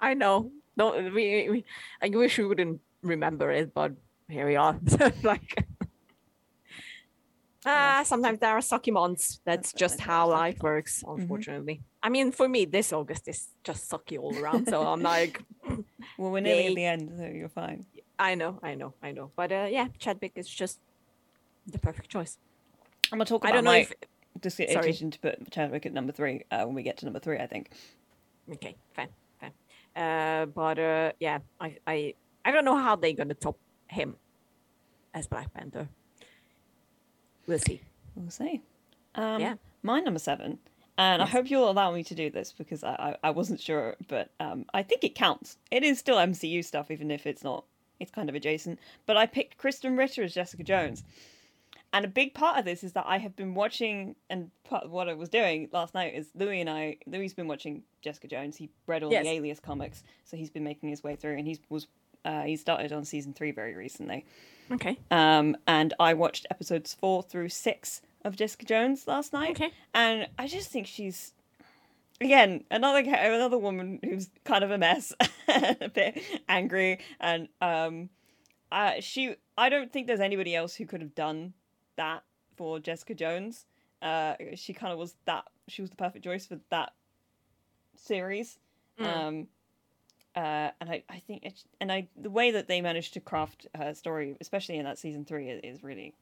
[0.00, 0.50] I know.
[0.76, 1.64] Don't we, we
[2.02, 3.92] I wish we wouldn't remember it, but
[4.28, 4.78] here we are.
[5.22, 5.66] like
[7.66, 9.40] ah, sometimes there are sucky months.
[9.44, 11.82] That's just how there are sucky life works, unfortunately.
[12.02, 14.68] I mean, for me, this August is just sucky all around.
[14.68, 15.42] So I'm like,
[16.18, 17.86] Well, we're nearly at the end, so you're fine.
[18.18, 19.30] I know, I know, I know.
[19.34, 20.78] But uh, yeah, Chadwick is just
[21.66, 22.38] the perfect choice.
[23.10, 23.92] I'm gonna talk about I don't know my if
[24.52, 24.66] sorry.
[24.68, 27.38] decision to put Chadwick at number three uh, when we get to number three.
[27.38, 27.70] I think.
[28.52, 29.08] Okay, fine,
[29.40, 29.52] fine.
[29.96, 34.16] Uh, but uh, yeah, I, I, I don't know how they're gonna top him
[35.12, 35.88] as Black Panther.
[37.46, 37.80] We'll see.
[38.14, 38.60] We'll see.
[39.14, 39.54] Um, Yeah.
[39.82, 40.58] My number seven,
[40.96, 43.96] and I hope you'll allow me to do this because I, I, I wasn't sure,
[44.08, 45.58] but um, I think it counts.
[45.70, 47.64] It is still MCU stuff, even if it's not.
[48.00, 48.78] It's kind of adjacent.
[49.04, 51.04] But I picked Krysten Ritter as Jessica Jones.
[51.92, 54.90] And a big part of this is that I have been watching, and part of
[54.90, 56.96] what I was doing last night is Louis and I.
[57.06, 58.56] Louis's been watching Jessica Jones.
[58.56, 59.24] He read all Yes.
[59.24, 61.86] the Alias comics, so he's been making his way through, and he was
[62.24, 64.24] uh, he started on season three very recently.
[64.70, 64.98] Okay.
[65.10, 69.70] Um, and I watched episodes four through six of Jessica Jones last night, Okay.
[69.92, 71.32] and I just think she's
[72.20, 75.12] again another another woman who's kind of a mess,
[75.48, 78.08] a bit angry, and um,
[78.72, 81.52] uh, she I don't think there's anybody else who could have done
[81.96, 82.22] that
[82.56, 83.66] for Jessica Jones.
[84.00, 86.92] Uh, she kind of was that she was the perfect choice for that
[87.96, 88.58] series.
[88.98, 89.06] Mm.
[89.06, 89.46] Um,
[90.36, 91.44] uh, and I, I think
[91.80, 95.24] and I the way that they managed to craft her story, especially in that season
[95.24, 96.14] three, is, really,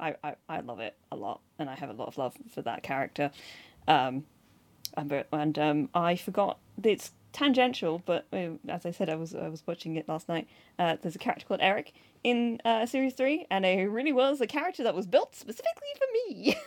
[0.00, 2.62] I, I I love it a lot, and I have a lot of love for
[2.62, 3.30] that character.
[3.86, 4.24] Um,
[4.96, 8.26] and and um, I forgot it's tangential, but
[8.68, 10.48] as I said, I was I was watching it last night.
[10.78, 11.92] Uh, there's a character called Eric
[12.24, 16.06] in uh, series three, and it really was a character that was built specifically for
[16.30, 16.56] me.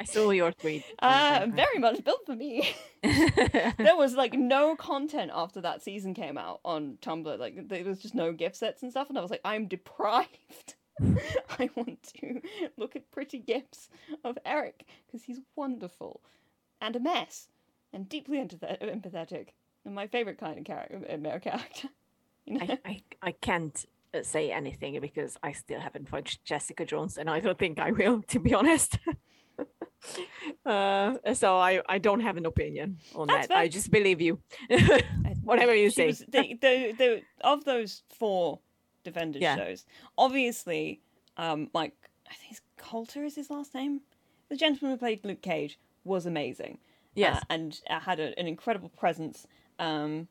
[0.00, 0.82] I saw your tweet.
[1.00, 2.74] uh, very much built for me.
[3.02, 7.38] there was like no content after that season came out on Tumblr.
[7.38, 10.74] Like there was just no gift sets and stuff, and I was like, I'm deprived.
[11.58, 12.40] I want to
[12.78, 13.90] look at pretty gifs
[14.24, 16.22] of Eric because he's wonderful
[16.80, 17.48] and a mess
[17.92, 19.48] and deeply empathet- empathetic
[19.84, 21.88] and my favorite kind of character, male character.
[22.46, 22.66] You know?
[22.68, 23.84] I, I, I can't
[24.14, 27.92] uh, say anything because I still haven't watched Jessica Jones, and I don't think I
[27.92, 28.98] will, to be honest.
[30.66, 33.56] uh, so I I don't have an opinion on That's that.
[33.58, 34.40] I just believe you.
[35.44, 36.06] Whatever you she say.
[36.08, 38.60] was- the, the, the, of those four
[39.02, 39.56] Defenders Yeah.
[39.56, 39.86] shows,
[40.18, 41.00] obviously,
[41.36, 41.94] um, Mike,
[42.30, 44.02] I think it's Colter is his last name.
[44.50, 46.78] The gentleman who played Luke Cage was amazing.
[47.14, 47.38] Yes.
[47.38, 49.46] uh, and uh, had a, an incredible presence.
[49.78, 50.28] Um,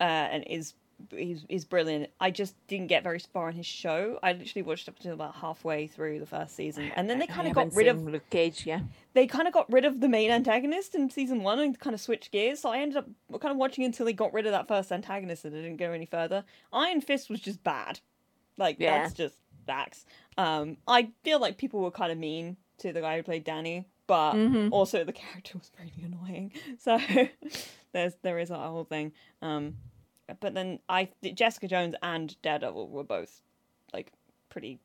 [0.00, 0.74] uh, and is
[1.12, 2.10] is is brilliant.
[2.20, 4.18] I just didn't get very far in his show.
[4.22, 7.46] I literally watched up until about halfway through the first season, and then they kind
[7.48, 8.66] of got rid of Luke Cage.
[8.66, 8.80] Yeah.
[9.14, 12.00] they kind of got rid of the main antagonist in season one and kind of
[12.00, 12.60] switched gears.
[12.60, 13.06] So I ended up
[13.40, 15.92] kind of watching until they got rid of that first antagonist and it didn't go
[15.92, 16.44] any further.
[16.72, 18.00] Iron Fist was just bad.
[18.56, 19.02] Like Yeah.
[19.02, 20.04] that's just facts.
[20.36, 23.86] Um, I feel like people were kind of mean to the guy who played Danny,
[24.06, 24.70] but Mhm.
[24.72, 26.52] also the character was pretty annoying.
[26.78, 26.98] So
[27.92, 29.12] there's there is that whole thing.
[29.42, 29.76] Um,
[30.40, 33.42] but then I Jessica Jones and Daredevil were both
[33.92, 34.12] like
[34.50, 34.78] pretty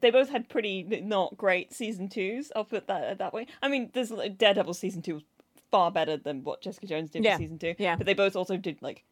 [0.00, 2.50] they both had pretty not great season twos.
[2.56, 3.46] I'll put that that way.
[3.62, 5.22] I mean, there's Daredevil season two was
[5.70, 7.74] far better than what Jessica Jones did Yeah, for season two.
[7.78, 7.96] yeah.
[7.96, 9.04] but they both also did like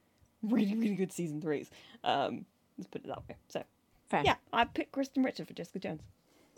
[0.43, 1.71] really really good season threes.
[2.03, 2.47] Um,
[2.79, 3.37] let's put it that way.
[3.49, 3.63] So
[4.09, 4.23] Fair.
[4.25, 6.03] yeah, I picked Krysten Ritter for Jessica Jones.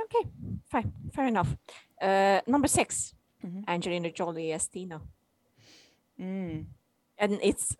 [0.00, 0.28] Okay.
[0.70, 0.92] Fine.
[1.12, 1.56] Fair enough.
[2.00, 3.14] Uh, number 6
[3.44, 3.64] Mhm.
[3.68, 5.00] Angelina Jolie as Thena,
[6.20, 6.66] Mm.
[7.18, 7.76] and it's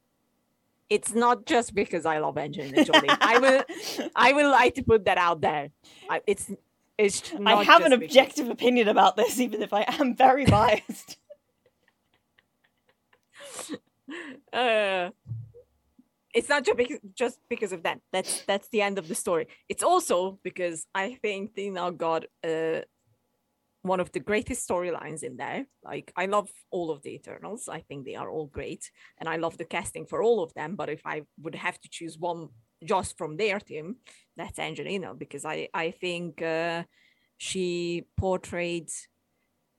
[0.90, 3.08] it's not just because I love Angelina Jolie.
[3.08, 5.70] I will I will like to put that out there.
[6.10, 6.50] I, it's
[6.98, 7.32] it's.
[7.44, 11.16] I have an because- objective opinion about this, even if I am very biased.
[14.52, 15.10] uh,
[16.34, 18.00] it's not just because, just because of that.
[18.12, 19.48] That's that's the end of the story.
[19.68, 22.80] It's also because I think they now got uh,
[23.84, 25.66] one of the greatest storylines in there.
[25.84, 27.68] Like I love all of the Eternals.
[27.68, 30.74] I think they are all great, and I love the casting for all of them.
[30.74, 32.48] But if I would have to choose one
[32.84, 33.96] just from their team,
[34.36, 36.84] that's Angelina because I I think uh,
[37.36, 38.88] she portrayed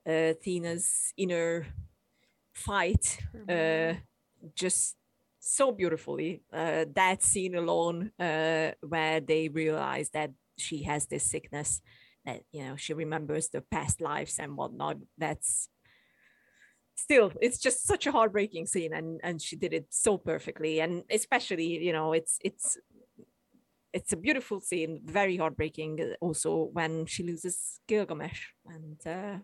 [0.08, 1.66] uh, Thena's inner
[2.54, 3.94] fight uh,
[4.56, 4.98] just
[5.40, 6.42] so beautifully.
[6.54, 11.82] Uh, that scene alone, uh, where they realize that she has this sickness,
[12.26, 14.98] that you know she remembers the past lives and whatnot.
[15.18, 15.70] That's
[16.96, 21.04] still, it's just such a heartbreaking scene, and and she did it so perfectly, and
[21.10, 22.78] especially you know it's it's.
[23.94, 26.02] It's a beautiful scene, very heartbreaking.
[26.02, 29.40] uh, Also, when she loses Gilgamesh, and uh,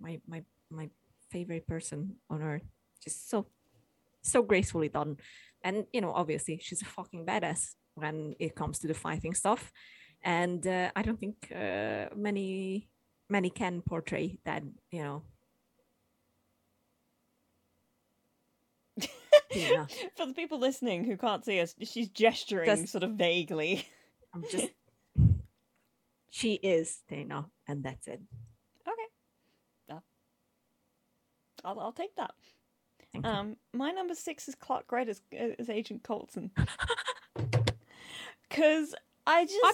[0.00, 0.90] my my my
[1.30, 2.66] favorite person on earth,
[3.02, 3.46] just so
[4.22, 5.18] so gracefully done.
[5.64, 9.72] And you know, obviously, she's a fucking badass when it comes to the fighting stuff.
[10.22, 12.88] And uh, I don't think uh, many
[13.28, 14.62] many can portray that.
[14.90, 15.22] You know,
[19.52, 19.88] Thena.
[20.16, 23.86] For the people listening who can't see us, she's gesturing Just- sort of vaguely.
[24.34, 24.68] I'm just.
[26.30, 28.20] She is Thena, and that's it.
[28.86, 29.06] Okay.
[29.90, 30.00] Uh,
[31.64, 32.32] I'll, I'll take that.
[33.24, 35.22] Um, my number six is Clark Gregg as,
[35.58, 36.50] as Agent Coulson.
[38.48, 38.94] Because
[39.26, 39.72] I just My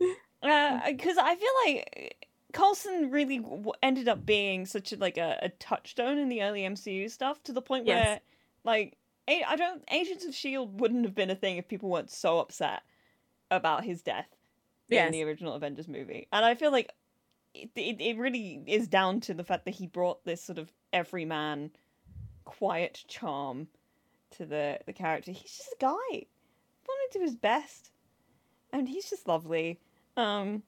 [0.00, 0.14] baby.
[0.42, 5.38] Uh, because I feel like Coulson really w- ended up being such a, like a,
[5.40, 8.04] a touchstone in the early MCU stuff to the point Yes.
[8.06, 8.20] where
[8.62, 12.10] like A- I don't Agents of Shield wouldn't have been a thing if people weren't
[12.10, 12.82] so upset
[13.50, 14.28] about his death
[14.90, 15.06] Yes.
[15.06, 16.92] in the original Avengers movie, and I feel like
[17.54, 20.70] it, it it really is down to the fact that he brought this sort of
[20.92, 21.70] everyman,
[22.44, 23.68] quiet charm
[24.32, 25.32] to the the character.
[25.32, 27.92] He's just a guy, wanted to do his best,
[28.74, 29.78] and he's just lovely.
[30.18, 30.62] Um,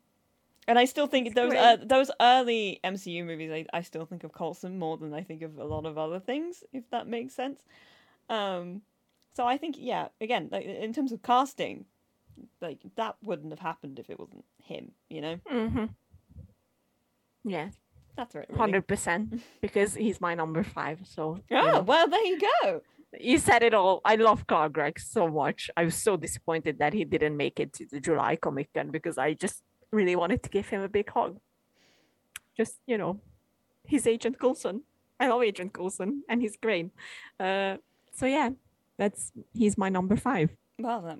[0.69, 4.33] and I still think those uh, those early MCU movies, I, I still think of
[4.33, 7.61] Coulson more than I think of a lot of other things, if that makes sense.
[8.31, 8.83] Um,
[9.35, 11.85] so I think yeah, again, like in terms of casting,
[12.61, 14.93] like that wouldn't have happened if it wasn't him.
[15.09, 15.85] You know, Mm-hmm.
[17.45, 17.69] Yeah,
[18.17, 18.47] that's right.
[18.49, 18.59] Really.
[18.59, 19.41] hundred percent.
[19.61, 21.01] Because he's my number five.
[21.05, 21.81] So you Oh know.
[21.83, 22.83] well, there you go.
[23.21, 24.01] You said it all.
[24.05, 25.71] I love Clark Gregg so much.
[25.77, 29.19] I was so disappointed that he didn't make it to the July Comic Con because
[29.19, 31.39] I just really wanted to give him a big hug.
[32.57, 33.21] Just you know,
[33.85, 34.83] he's Agent Coulson.
[35.21, 36.91] I love Agent Coulson, and he's great.
[37.41, 37.77] Uh,
[38.13, 38.51] so yeah,
[38.99, 40.51] that's he's my number five.
[40.79, 41.17] Well,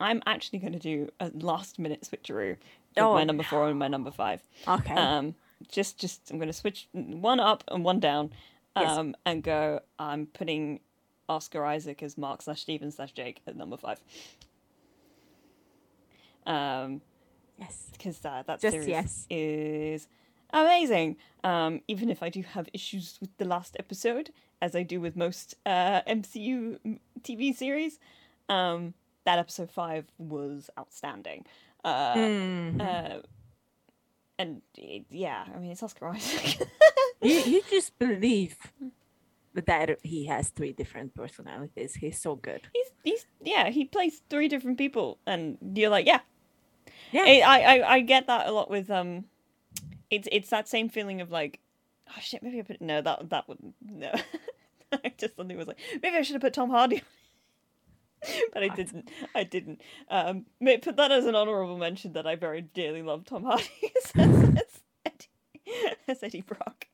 [0.00, 2.58] I'm actually going to do a last minute switcheroo with
[2.98, 3.14] Oh.
[3.14, 4.42] my number four and my number five.
[4.68, 4.92] Okay.
[4.94, 5.34] Um,
[5.70, 8.32] just, just I'm going to switch one up and one down,
[8.76, 8.90] Yes.
[8.90, 9.80] um, and go.
[9.98, 10.80] I'm putting
[11.28, 14.00] Oscar Isaac as Mark slash Steven slash Jake at number five.
[16.46, 17.00] Um,
[17.58, 17.88] yes.
[17.92, 19.26] because that that Just series yes.
[19.30, 20.08] is
[20.52, 21.16] amazing.
[21.44, 24.30] Um, even if I do have issues with the last episode,
[24.60, 27.98] as I do with most uh, MCU TV series,
[28.48, 31.46] um, that episode five was outstanding.
[31.84, 32.80] Uh, Mhm.
[32.80, 33.22] uh,
[34.38, 36.68] and it, yeah, I mean it's Oscar Isaac.
[37.22, 38.56] you, you just believe
[39.54, 41.94] that he has three different personalities.
[41.94, 42.68] He's so good.
[42.72, 46.20] he's he's yeah, he plays three different people, and you're like, yeah,
[47.12, 47.22] Yeah.
[47.24, 49.24] I I I- I get that a lot with um,
[50.10, 51.60] it's it's that same feeling of like,
[52.08, 54.12] oh shit, maybe I put no that that wouldn't no.
[54.92, 57.02] I just suddenly was like, maybe I should have put Tom Hardy.
[58.52, 59.10] But I didn't.
[59.34, 59.80] I didn't.
[60.08, 60.46] Um,
[60.80, 63.64] put that as an honorable mention that I very dearly love Tom Hardy
[63.96, 66.86] as, as, Eddie, as Eddie Brock.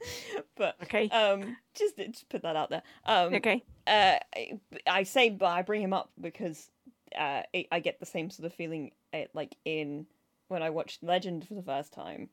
[0.56, 1.08] But Okay.
[1.10, 2.82] um, just just put that out there.
[3.04, 3.62] Um, okay.
[3.86, 6.70] uh, I, I say, but I bring him up because
[7.16, 10.06] uh, I, I get the same sort of feeling uh, like in
[10.48, 12.28] when I watched Legend for the first time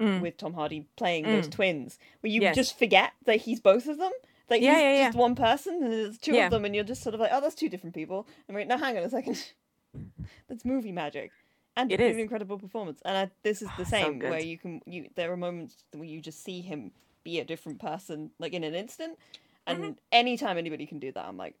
[0.00, 0.20] Mm.
[0.20, 1.52] with Tom Hardy playing those Mm.
[1.52, 2.56] twins, where you Yes.
[2.56, 4.10] just forget that he's both of them.
[4.48, 6.46] That Yeah, he's yeah, just one person and there's two Yeah.
[6.46, 8.26] of them, and you're just sort of like, oh, that's two different people.
[8.48, 9.52] And wait, no, hang on a second,
[10.48, 11.30] that's movie magic.
[11.76, 14.80] And it's an incredible performance, and I, this is the So same where you can
[14.86, 16.92] you there are moments where you just see him
[17.24, 19.18] be a different person like in an instant,
[19.66, 19.90] and Mm-hmm.
[20.12, 21.54] anytime anybody can do that, I'm like,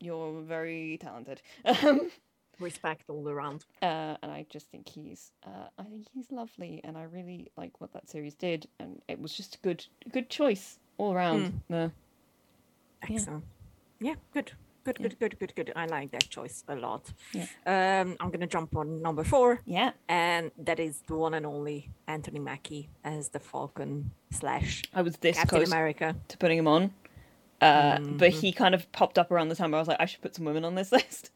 [0.00, 1.42] you're very talented.
[2.60, 3.64] Respect all around.
[3.82, 7.80] uh, and I just think he's, uh, I think he's lovely, and I really like
[7.80, 11.52] what that series did, and it was just a good, good choice all around.
[11.68, 11.74] Hmm.
[11.74, 11.88] Uh,
[13.08, 13.20] Yeah.
[14.00, 14.52] Yeah, good.
[14.88, 15.08] Good, Yeah.
[15.08, 15.72] good, good, good, good.
[15.76, 17.12] I like that choice a lot.
[17.34, 17.46] Yeah.
[17.66, 21.90] Um, I'm gonna jump on number four, yeah, and that is the one and only
[22.06, 26.16] Anthony Mackie as the Falcon slash I was this Captain close America.
[26.28, 26.94] to putting him on,
[27.60, 28.40] uh, but Mhm.
[28.40, 30.34] he kind of popped up around the time where I was like, I should put
[30.34, 31.32] some women on this list.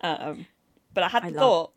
[0.00, 0.46] um,
[0.94, 1.72] but I had I the love- thought.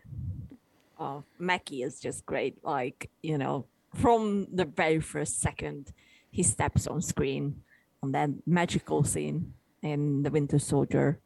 [0.98, 2.64] Oh, Mackie is just great.
[2.64, 5.94] Like you know, from the very first second
[6.32, 7.62] he steps on screen
[8.02, 9.54] on that magical scene
[9.86, 11.20] in The Winter Soldier.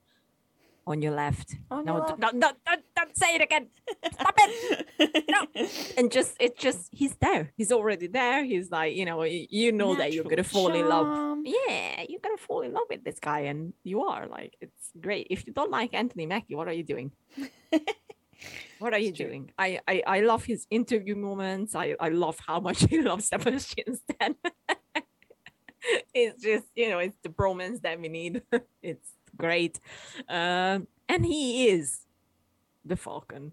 [0.87, 1.55] On your left.
[1.69, 3.67] On no, your d- no, no, don't, don't say it again.
[4.11, 4.85] Stop it.
[5.29, 5.45] No.
[5.97, 9.95] and just it just he's there he's already there he's like you know you know
[9.95, 13.19] that you're gonna Natural fall in love yeah you're gonna fall in love with this
[13.19, 16.73] guy and you are like it's great if you don't like anthony mackie what are
[16.73, 17.11] you doing
[18.79, 19.27] what are you It's true.
[19.27, 23.27] doing I, I i love his interview moments i i love how much he loves
[23.27, 24.35] sebastian stan
[26.13, 28.41] it's just you know it's the bromance that we need
[28.81, 29.79] it's great
[30.27, 32.01] um and he is
[32.85, 33.51] the falcon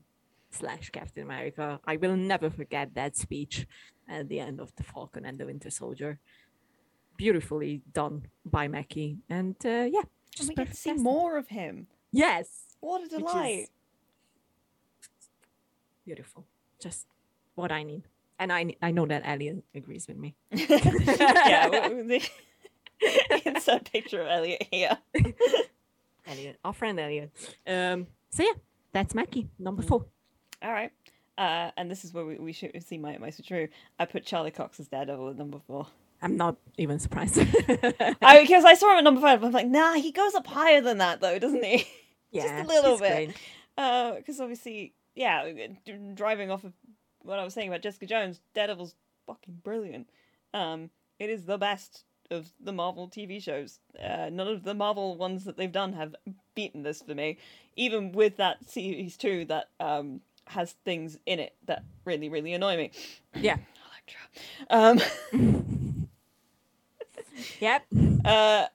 [0.56, 1.80] slash Captain America.
[1.86, 3.66] I will never forget that speech
[4.08, 6.18] at the end of the Falcon and the Winter Soldier.
[7.16, 11.48] Beautifully done by Mackie, and uh, yeah, And just we get to see more of
[11.48, 11.86] him.
[12.12, 12.48] Yes,
[12.80, 13.68] What a delight!
[16.04, 16.46] beautiful.
[16.80, 17.06] Just
[17.54, 18.04] what I need,
[18.38, 20.34] and I I know that Elliot agrees with me.
[20.52, 22.28] yeah, the-
[23.44, 24.96] insert picture of Elliot here.
[26.26, 27.30] Elliot, our friend Elliot.
[27.66, 28.52] Um, so yeah,
[28.92, 29.88] that's Mackie number Mm.
[29.88, 30.06] four.
[30.62, 30.90] All right.
[31.38, 33.68] Uh, and this is where we, we should see my my true.
[33.98, 35.86] I put Charlie Cox as Daredevil at number four.
[36.22, 37.38] I'm not even surprised.
[37.38, 39.44] I because I saw him at number five.
[39.44, 41.86] I'm like, nah, he goes up higher than that though, doesn't he?
[42.30, 43.36] yeah, just a little bit.
[43.76, 45.46] Because obviously, yeah,
[46.14, 46.72] driving off of
[47.26, 48.94] what I was saying about Jessica Jones, Daredevil's
[49.26, 50.08] fucking brilliant.
[50.54, 53.78] Um, it is the best of the Marvel TV shows.
[54.02, 56.16] Uh, none of the Marvel ones that they've done have
[56.54, 57.38] beaten this for me.
[57.76, 62.76] Even with that series two that um has things in it that really really annoy
[62.76, 62.90] me.
[63.34, 63.56] Yeah.
[64.70, 65.00] Elektra.
[65.32, 65.62] Um.
[67.60, 67.86] Yep.
[68.24, 68.66] Uh,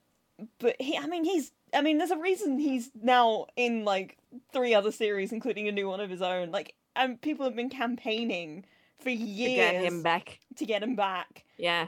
[0.60, 4.18] but he, I mean, he's, I mean, there's a reason he's now in like
[4.54, 6.52] three other series, including a new one of his own.
[6.52, 8.66] Like, and people have been campaigning
[9.00, 10.40] for years To get him back.
[10.58, 11.46] to get him back.
[11.58, 11.88] Yeah.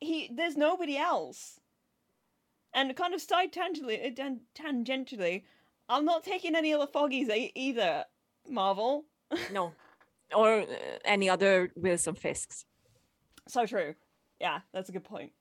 [0.00, 1.60] He, there's nobody else.
[2.74, 5.42] And kind of side tangentially, uh, tangentially,
[5.88, 8.04] I'm not taking any other foggies e- either.
[8.48, 9.04] Marvel,
[9.52, 9.72] No.
[10.34, 10.66] Or uh,
[11.04, 12.64] any other Wilson Fisks.
[13.48, 13.94] so true.
[14.40, 15.32] Yeah, that's a good point.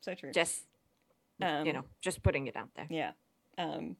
[0.00, 0.32] So true.
[0.32, 0.64] Just,
[1.40, 2.86] Um, you know, just putting it out there.
[2.90, 3.12] Yeah.
[3.56, 3.96] Um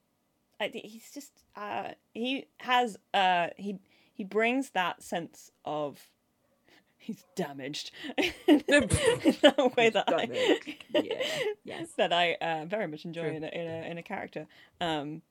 [0.60, 3.78] I he's just uh he has uh he
[4.20, 5.98] he brings that sense of
[6.98, 8.80] he's damaged in a
[9.78, 10.28] way that I,
[10.90, 11.22] yeah,
[11.64, 11.92] yes.
[11.96, 13.36] that I uh, very much enjoy True.
[13.36, 14.46] in a, in a in a character.
[14.78, 15.22] Um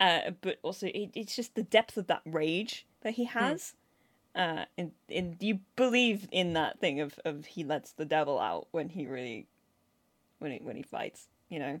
[0.00, 3.74] uh but also it, it's just the depth of that rage that he has.
[4.34, 8.66] Uh and, and you believe in that thing of, of he lets the devil out
[8.72, 9.46] when he really
[10.40, 11.80] when he when he fights, you know.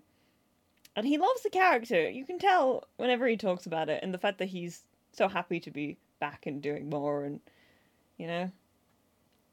[0.94, 2.08] And he loves the character.
[2.08, 5.58] You can tell whenever he talks about it, and the fact that he's so happy
[5.58, 7.40] to be back and doing more, and
[8.20, 8.44] you know,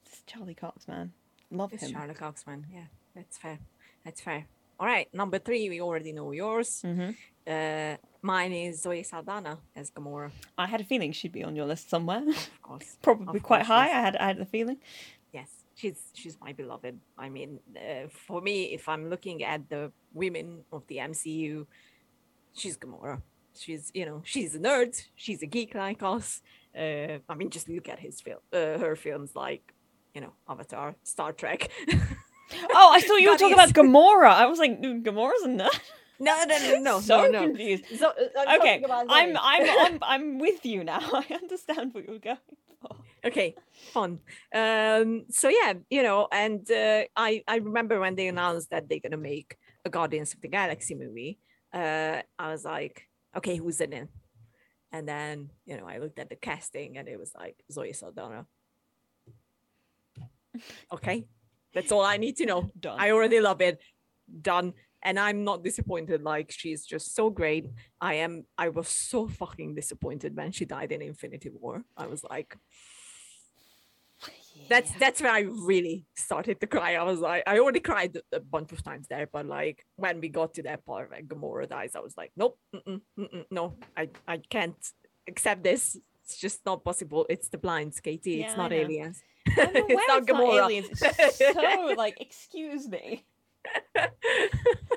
[0.05, 1.11] it's Charlie Cox, man,
[1.51, 1.91] love It's him.
[1.93, 2.61] Charlie Coxman.
[2.77, 3.57] Yeah, that's fair.
[4.05, 4.45] That's fair.
[4.79, 6.69] All right, number three, we already know yours.
[6.85, 7.09] Mm-hmm.
[7.53, 10.31] Uh, Mine is Zoe Saldana as Gamora.
[10.57, 12.23] I had a feeling she'd be on your list somewhere.
[12.29, 12.97] Of course.
[13.01, 13.87] Probably Of quite course, high.
[13.87, 13.95] yes.
[13.95, 14.77] I had I had the feeling.
[15.33, 16.95] Yes, she's she's my beloved.
[17.17, 21.65] I mean, uh, for me, if I'm looking at the women of the MCU,
[22.53, 23.21] she's Gamora.
[23.63, 24.93] She's you know she's a nerd.
[25.15, 26.41] She's a geek like us.
[26.77, 29.73] Uh, I mean, just look at his film, uh, her films like
[30.13, 31.69] you know Avatar, Star Trek.
[32.73, 34.31] Oh, I thought you were That talking about is- Gamora.
[34.31, 35.79] I was like, "Mm, Gamora's a nerd.
[36.19, 37.41] no, no, no, no, so no, no.
[37.47, 37.85] confused.
[37.99, 38.13] So, uh,
[38.47, 40.99] I'm Okay, about I'm I'm I'm with you now.
[41.13, 42.37] I understand what you're going
[42.81, 42.95] for.
[43.29, 43.53] okay
[43.93, 44.11] fun
[44.55, 49.03] um so yeah you know and uh, i i remember when they announced that they're
[49.05, 51.37] gonna make a guardians of the galaxy movie
[51.73, 52.95] uh i was like
[53.35, 54.07] okay who's in it
[54.91, 58.45] and then you know i looked at the casting and it was like zoe saldana.
[60.91, 61.27] Okay.
[61.73, 62.69] That's all i need to know.
[62.79, 62.99] Done.
[62.99, 63.79] i already love it.
[64.41, 64.73] Done.
[65.03, 66.23] And i'm not disappointed.
[66.23, 67.67] Like she's just so great.
[68.01, 71.83] I am i was so fucking disappointed when she died in infinity war.
[71.95, 72.57] I was like
[74.67, 76.95] that's that's where I really started to cry.
[76.95, 80.29] I was like, I already cried a- bunch of times there, but like when we
[80.29, 84.09] got to that part where Gamora dies, I was like, nope, mm-mm, mm-mm, no, I
[84.27, 84.75] I can't
[85.27, 85.97] accept this.
[86.23, 87.25] It's just not possible.
[87.29, 88.31] It's the blinds, Katie.
[88.33, 89.21] Yeah, it's not aliens.
[89.47, 90.65] I'm it's not it's not Gamora.
[90.65, 90.87] aliens.
[90.91, 93.25] It's just so like, excuse me.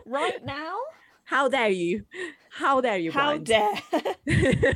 [0.07, 0.77] Right now?
[1.25, 2.05] How dare you?
[2.51, 3.13] How dare you?
[3.13, 3.47] How Blind?
[3.47, 4.75] dare?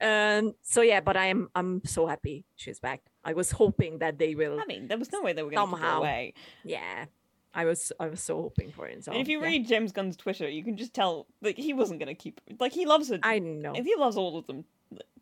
[0.40, 0.54] um.
[0.62, 3.02] So yeah, but I am I'm so happy she's back.
[3.24, 4.60] I was hoping that they will.
[4.60, 5.98] I mean, there was no way they were going to her Somehow.
[6.00, 6.34] away.
[6.64, 7.06] Yeah,
[7.54, 9.04] I was I was so hoping for it.
[9.04, 9.46] So and if you yeah.
[9.46, 12.72] read James Gunn's Twitter, you can just tell like he wasn't going to keep like
[12.72, 13.20] he loves it.
[13.22, 13.72] I know.
[13.74, 14.64] He loves all of them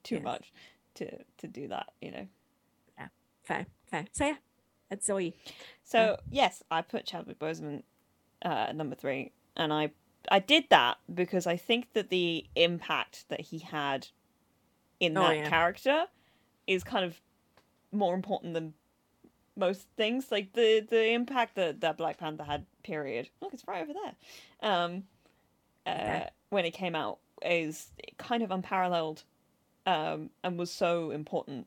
[0.02, 0.24] too Yes.
[0.24, 0.52] much
[0.94, 2.26] to to do that, you know.
[3.44, 4.04] Fair, fair.
[4.12, 4.36] So yeah,
[4.88, 5.34] that's Zoe.
[5.82, 7.82] So yes, I put Chadwick Boseman
[8.44, 9.90] uh, at number three, and I
[10.30, 14.06] I did that because I think that the impact that he had
[15.00, 15.48] in Oh, that yeah.
[15.48, 16.04] character
[16.68, 17.20] is kind of
[17.92, 18.74] more important than
[19.56, 20.30] most things.
[20.30, 22.66] Like the the impact that that Black Panther had.
[22.82, 23.28] Period.
[23.40, 24.70] Look, it's right over there.
[24.70, 25.04] Um,
[25.86, 26.28] uh, Okay.
[26.50, 29.22] when it came out is kind of unparalleled,
[29.86, 31.66] um, and was so important.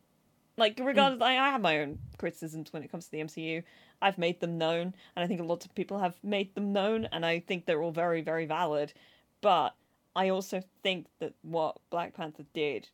[0.58, 3.64] Like regardless, I, I have my own criticisms when it comes to the MCU.
[4.02, 7.26] I've made them known, and I think lots of people have made them known, and
[7.26, 8.94] I think they're all very, very valid.
[9.42, 9.74] But
[10.16, 12.90] I also think that what Black Panther did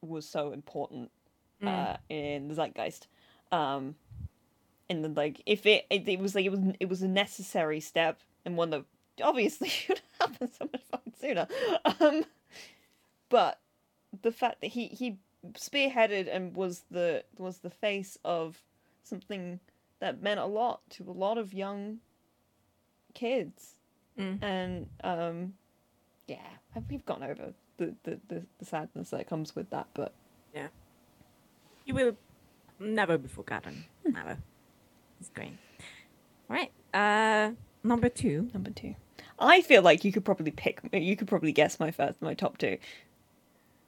[0.00, 1.10] was so important
[1.62, 1.68] Mm.
[1.68, 3.06] uh, in the zeitgeist.
[3.50, 3.94] Um,
[4.88, 7.80] in the like, if it, it it was like it was it was a necessary
[7.80, 8.84] step and one that
[9.22, 11.46] obviously should happen so much fucking sooner.
[12.00, 12.24] Um,
[13.28, 13.60] but
[14.22, 15.18] the fact that he he
[15.54, 18.58] spearheaded and was the was the face of
[19.04, 19.60] something
[20.00, 21.98] that meant a lot to a lot of young
[23.14, 23.74] kids
[24.18, 24.42] Mm.
[24.42, 25.54] and um
[26.28, 26.36] yeah
[26.90, 30.12] we've gone over the, the the the sadness that comes with that but
[31.84, 32.16] You will
[32.78, 33.84] never be forgotten.
[34.04, 34.38] Never.
[35.20, 35.52] It's great.
[36.50, 36.70] All right.
[36.94, 38.48] Uh, number two.
[38.54, 38.94] number two
[39.38, 42.58] i feel like you could probably pick you could probably guess my first my top
[42.58, 42.78] two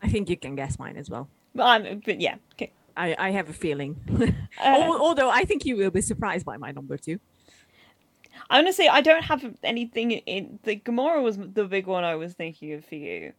[0.02, 1.28] I think you can guess mine as well.
[1.54, 3.96] but i'm but yeah okay I, I have a feeling.
[4.64, 7.18] Uh, Although I think you will be surprised by my number two.
[8.48, 12.04] I want to say I don't have anything in the Gamora was the big one
[12.04, 13.33] I was thinking of for you.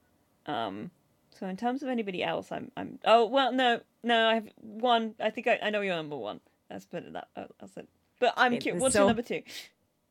[0.45, 0.91] Um,
[1.37, 5.15] so in terms of anybody else, I'm I'm oh well no no I have one
[5.19, 6.39] I think I, I know you're number one.
[6.69, 7.87] Let's put it that uh, that's it.
[8.19, 8.81] But I'm Okay, curious.
[8.81, 9.41] What's so- your number two?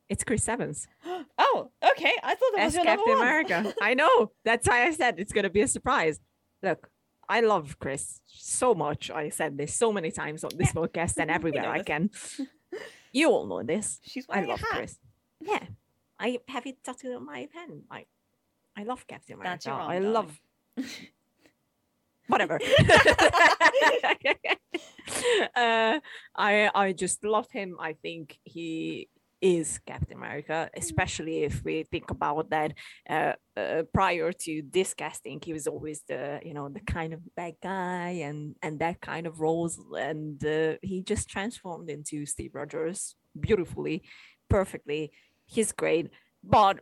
[0.08, 0.86] It's Chris Evans
[1.38, 2.12] Oh, okay.
[2.22, 3.22] I thought that was as your number Captain one.
[3.22, 3.74] America.
[3.80, 4.32] I know.
[4.44, 6.20] That's why I said it's going to be a surprise.
[6.62, 6.90] Look,
[7.26, 9.10] I love Chris so much.
[9.10, 12.10] I said this so many times on this podcast and everywhere I can.
[13.12, 14.00] You all know this.
[14.02, 14.60] She's I love.
[14.60, 14.98] Chris.
[15.40, 15.62] Yeah,
[16.18, 17.84] I have it tattooed on my pen.
[17.88, 18.06] I,
[18.76, 19.50] I love Captain America.
[19.52, 20.12] That's your arm, I darling.
[20.12, 20.40] love.
[22.26, 22.58] Whatever.
[25.54, 26.00] uh,
[26.36, 27.76] I I just love him.
[27.78, 29.08] I think he
[29.44, 32.72] is Captain America, especially if we think about that.
[33.08, 37.20] Uh, uh, prior to this casting, he was always the you know the kind of
[37.36, 42.54] bad guy and and that kind of roles, and uh, he just transformed into Steve
[42.54, 44.02] Rogers beautifully,
[44.48, 45.12] perfectly.
[45.46, 46.08] He's great,
[46.42, 46.80] but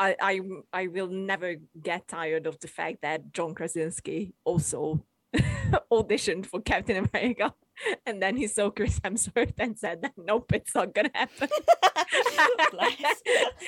[0.00, 0.40] I I
[0.72, 5.04] I will never get tired of the fact that John Krasinski also
[5.92, 7.54] auditioned for Captain America,
[8.06, 11.48] and then he saw Chris Hemsworth and said that nope, it's not gonna happen.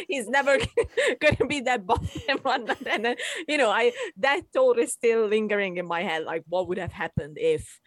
[0.09, 0.57] He's never
[1.21, 2.67] gonna be that bottom one.
[2.87, 3.17] And then
[3.47, 6.25] you know, I that thought is still lingering in my head.
[6.25, 7.79] Like, what would have happened if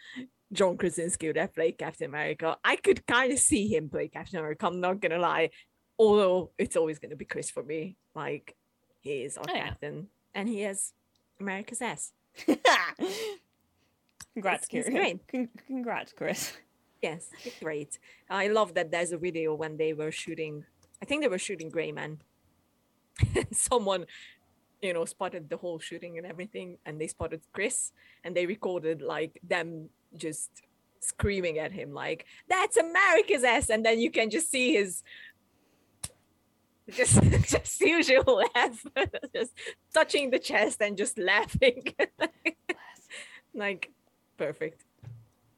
[0.53, 2.57] John Krasinski would have played Captain America?
[2.63, 4.67] I could kind of see him play Captain America.
[4.67, 5.49] I'm not gonna lie.
[5.97, 7.95] Although it's always gonna be Chris for me.
[8.13, 8.55] Like
[9.01, 9.67] he is our Oh, yeah.
[9.69, 10.07] captain.
[10.33, 10.93] and he has
[11.39, 12.11] America's ass.
[14.33, 15.19] congrats, he's great.
[15.27, 16.53] Con- congrats, Chris.
[17.01, 17.29] Yes,
[17.61, 17.99] great.
[18.29, 20.65] I love that there's a video when they were shooting.
[21.01, 22.19] I think they were shooting Gray Man.
[23.51, 24.05] Someone,
[24.81, 27.91] you know, spotted the whole shooting and everything, and they spotted Chris,
[28.23, 30.49] and they recorded like them just
[30.99, 35.03] screaming at him, like "That's America's ass!" And then you can just see his
[36.91, 38.85] just just usual laugh,
[39.33, 39.53] just
[39.93, 41.83] touching the chest and just laughing,
[43.53, 43.91] like
[44.37, 44.83] perfect,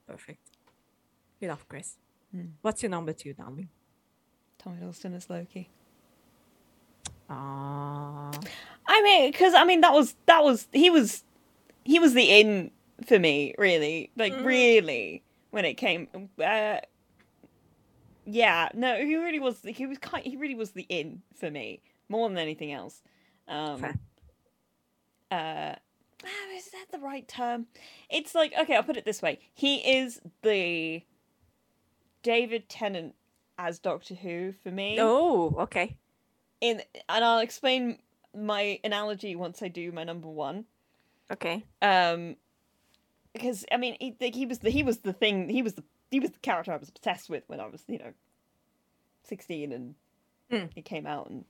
[0.08, 0.40] perfect.
[1.42, 1.98] We love Chris.
[2.32, 2.46] Hmm.
[2.62, 3.70] What's your number two, darling?
[4.58, 5.70] Tommy Hiddleston as Loki.
[7.30, 8.32] Ah,
[8.88, 11.24] I mean, because I mean that was that was he was
[11.84, 12.72] he was the in
[13.06, 14.46] for me, really, like Mhm.
[14.46, 16.08] really when it came.
[16.44, 16.78] Uh,
[18.30, 19.62] yeah, no, he really was.
[19.64, 20.24] He was kind.
[20.24, 23.02] He really was the in for me more than anything else.
[23.48, 24.00] Um, Fair.
[25.32, 25.76] uh,
[26.26, 27.68] ah, is that the right term?
[28.10, 31.04] It's like okay, I'll put it this way: he is the
[32.22, 33.16] David Tennant
[33.58, 35.96] as Doctor Who for me oh, okay.
[36.60, 38.00] in and I'll explain
[38.36, 40.66] my analogy once I do my number one.
[41.32, 41.64] Okay.
[41.82, 42.36] Um,
[43.32, 46.20] because I mean, he, he was the he was the thing he was the he
[46.20, 48.14] was the character I was obsessed with when I was you know
[49.24, 49.96] sixteen and
[50.52, 50.70] Mm.
[50.78, 51.44] it came out and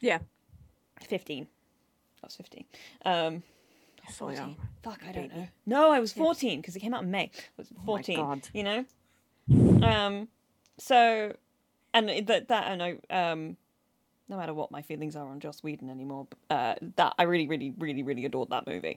[0.00, 0.20] Yeah.
[1.02, 1.46] fifteen.
[2.22, 2.64] I was fifteen.
[3.04, 3.42] Um,
[4.08, 4.54] So young.
[4.54, 4.68] 14.
[4.82, 5.48] Fuck, I don't know.
[5.66, 7.24] No, I was fourteen because it came out in May.
[7.24, 8.16] I was Oh fourteen.
[8.16, 8.48] God.
[8.54, 8.84] You know.
[9.82, 10.28] Um.
[10.78, 11.36] So,
[11.92, 12.98] and that that I know.
[13.10, 13.56] Um.
[14.28, 17.74] No matter what my feelings are on Joss Whedon anymore, uh, that I really, really,
[17.76, 18.96] really, really adored that movie.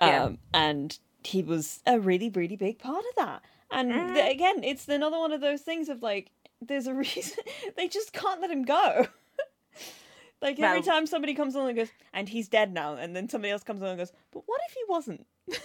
[0.00, 0.30] Um, Yeah.
[0.54, 3.42] and he was a really, really big part of that.
[3.72, 4.14] And Mm.
[4.14, 7.42] th- again, it's another one of those things of like, there's a reason
[7.76, 9.06] they just can't let him go.
[10.42, 13.28] like every Well- time somebody comes along and goes, and he's dead now, and then
[13.28, 15.26] somebody else comes along and goes, but what if he wasn't?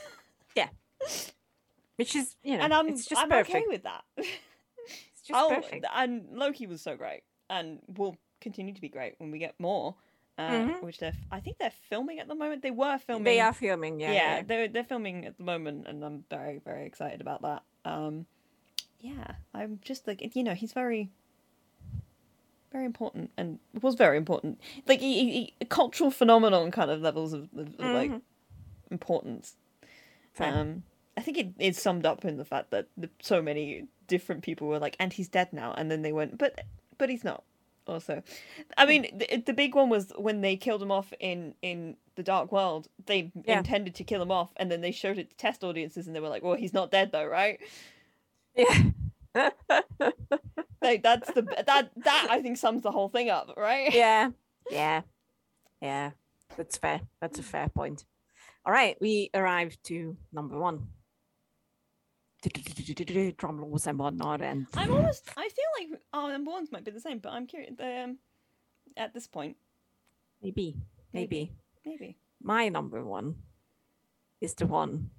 [0.56, 0.70] Yeah.
[1.98, 3.50] Which is, you know, and I'm just I'm perfect.
[3.56, 4.04] okay with that.
[4.18, 5.86] It's just oh, perfect.
[5.94, 9.94] and Loki was so great, and will continue to be great when we get more.
[10.36, 10.82] Uh, Mhm.
[10.82, 12.64] Which they're, I think they're filming at the moment.
[12.64, 13.24] They were filming.
[13.24, 14.12] They are filming, yeah.
[14.12, 14.42] yeah, yeah.
[14.44, 17.62] they're they're filming at the moment, and I'm very very excited about that.
[17.88, 18.26] Um,
[19.00, 21.10] yeah, I'm just like you know he's very
[22.72, 24.60] very important and was very important.
[24.88, 28.12] Like he, he, cultural phenomenon kind of levels of, of, of, like
[28.92, 29.56] importance.
[30.34, 30.54] Fair.
[30.54, 30.84] Um,
[31.16, 34.68] I think it is summed up in the fact that the, so many different people
[34.68, 36.66] were like, "And he's dead now," and then they went, "But,
[36.98, 37.44] but he's not."
[37.88, 38.22] Also,
[38.78, 38.90] I hmm.
[38.90, 42.52] mean, the, the big one was when they killed him off in in the Dark
[42.52, 42.88] World.
[43.06, 43.60] They Yeah.
[43.60, 46.20] intended to kill him off, and then they showed it to test audiences, and they
[46.20, 47.60] were like, "Well, he's not dead though, right?"
[48.56, 48.92] yeah.
[50.82, 53.94] Like that's the that that I think sums the whole thing up, right?
[53.94, 54.32] yeah.
[54.70, 55.02] Yeah.
[55.82, 56.12] Yeah.
[56.56, 57.02] That's fair.
[57.22, 58.06] That's a fair point.
[58.66, 58.98] All right.
[59.02, 60.88] We arrived to number one.
[63.38, 64.42] Drum rolls and whatnot.
[64.42, 65.30] And I'm almost.
[65.36, 67.74] I feel like our number ones might be the same, but I'm curious.
[67.80, 68.18] Um,
[68.96, 69.58] at this point,
[70.42, 70.76] maybe,
[71.14, 71.52] maybe,
[71.86, 72.18] maybe.
[72.42, 73.36] my number one
[74.42, 75.12] is the one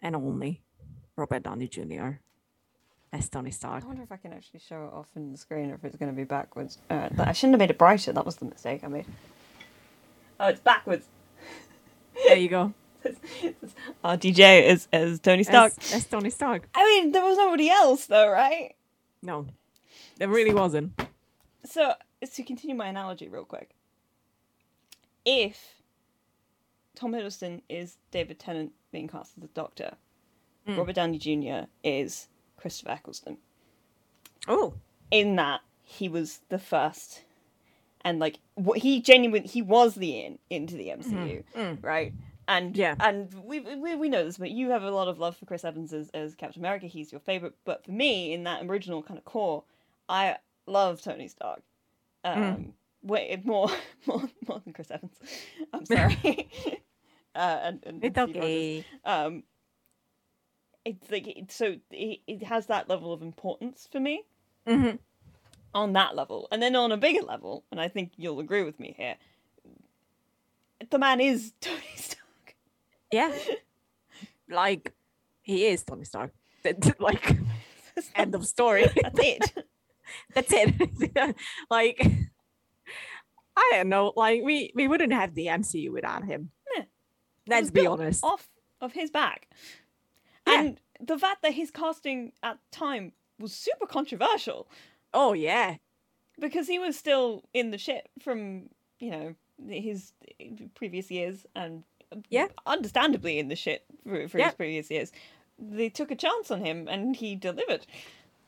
[0.00, 0.62] and only
[1.16, 2.20] Robert Downey Jr.
[3.12, 3.84] as Tony Stark.
[3.84, 5.96] I wonder if I can actually show it off in the screen or if it's
[5.96, 6.78] going to be backwards.
[6.90, 8.12] Uh, I shouldn't have made it brighter.
[8.12, 9.06] That was the mistake I made.
[10.38, 11.06] Oh, it's backwards.
[12.26, 12.72] There you go.
[14.04, 15.72] RDJ is as Tony Stark.
[15.78, 16.68] As, as Tony Stark.
[16.74, 18.74] I mean, there was nobody else though, right?
[19.22, 19.46] No,
[20.18, 21.00] there really wasn't.
[21.64, 21.94] So,
[22.34, 23.70] to continue my analogy real quick,
[25.24, 25.82] if
[26.94, 29.96] Tom Hiddleston is David Tennant being cast as the Doctor,
[30.66, 30.78] Mm.
[30.78, 31.68] Robert Downey Jr.
[31.84, 33.38] is Christopher Eccleston.
[34.48, 34.74] Oh,
[35.10, 37.22] in that he was the first
[38.04, 41.78] and like what he genuinely he was the in into the MCU mm.
[41.80, 42.12] right
[42.48, 42.94] and Yeah.
[43.00, 45.64] and we, we we know this but you have a lot of love for Chris
[45.64, 49.18] Evans as, as Captain America he's your favorite but for me in that original kind
[49.18, 49.64] of core
[50.08, 50.36] I
[50.66, 51.62] love Tony Stark
[52.24, 52.72] um Mm.
[53.02, 53.68] way more
[54.06, 55.18] more more than Chris Evans
[55.72, 56.48] I'm sorry
[57.34, 58.40] uh and, and it's Steve Rogers.
[58.40, 58.84] okay.
[59.04, 59.42] um
[60.84, 64.22] it's like it, so it, it has that level of importance for me
[64.68, 64.98] Mhm.
[65.74, 66.48] on that level.
[66.52, 69.16] And then on a bigger level, and I think you'll agree with me here,
[70.90, 72.15] the man is Tony Stark.
[73.12, 73.32] Yeah,
[74.48, 74.92] like
[75.42, 76.32] he is Tony Stark.
[76.64, 77.36] That- like
[78.14, 78.86] end of story.
[79.02, 79.52] that's it.
[80.34, 81.36] That's it.
[81.68, 82.00] like
[83.56, 84.12] I don't know.
[84.14, 86.50] Like we we wouldn't have the MCU without him.
[86.76, 86.84] Yeah.
[87.48, 88.22] Let's be honest.
[88.22, 88.48] Off
[88.80, 89.48] of his back.
[90.46, 90.60] Yeah.
[90.60, 94.68] And the fact that his casting at the time was super controversial
[95.18, 95.76] Oh yeah,
[96.38, 99.34] because he was still in the shit from, you know,
[99.66, 100.12] his
[100.74, 101.84] previous years and
[102.30, 102.48] Yeah.
[102.66, 104.46] understandably in the shit for, for Yeah.
[104.46, 105.12] his previous years.
[105.58, 107.86] They took a chance on him and he delivered.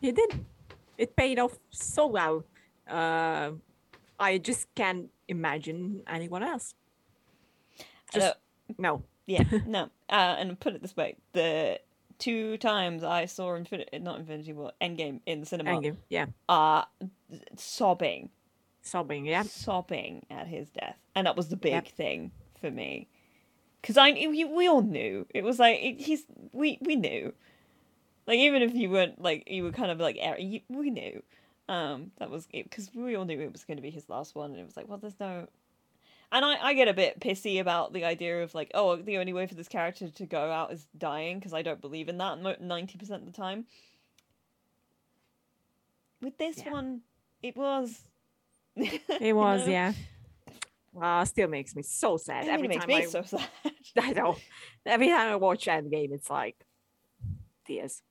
[0.00, 0.44] He did.
[0.98, 2.44] It paid off so well.
[2.88, 3.52] Uh,
[4.20, 6.74] I just can't imagine anyone else.
[8.12, 8.34] Just Uh,
[8.78, 9.02] no.
[9.26, 9.84] yeah, no.
[10.09, 11.80] Uh, and put it this way: the
[12.18, 15.96] two times I saw Infinity, not Infinity War, Endgame in the cinema, Endgame.
[16.09, 16.26] Yeah.
[16.48, 16.84] uh,
[17.56, 18.30] sobbing,
[18.82, 19.26] Sobbing.
[19.26, 19.42] Yeah.
[19.42, 21.88] sobbing at his death, and that was the big Yep.
[21.88, 23.09] thing for me.
[23.81, 27.33] Because I, we, we all knew it was like it, he's we we knew,
[28.26, 31.22] like even if you weren't like you were kind of like er- you, we knew,
[31.68, 34.35] um that was it because we all knew it was going to be his last
[34.35, 35.47] one, and it was like well there's no,
[36.33, 39.33] and I I get a bit pissy about the idea of like oh the only
[39.33, 42.61] way for this character to go out is dying because I don't believe in that
[42.61, 43.66] ninety percent of the time.
[46.20, 46.72] With this Yeah.
[46.72, 47.03] one,
[47.43, 48.01] it was.
[48.76, 49.66] It was.
[49.68, 49.93] Yeah.
[51.01, 53.05] Uh, still makes me so sad It every time me I.
[53.07, 53.47] so sad.
[53.99, 54.36] I know.
[54.86, 56.57] Every time I watch Endgame, it's like
[57.66, 58.03] tears.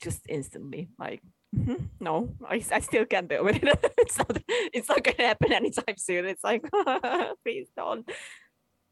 [0.00, 1.22] Just instantly, like
[1.56, 3.94] mhm, no, I, I still can't deal with it.
[3.98, 4.38] it's not.
[4.48, 6.26] It's not gonna happen anytime soon.
[6.26, 6.62] It's like
[7.44, 8.06] please don't.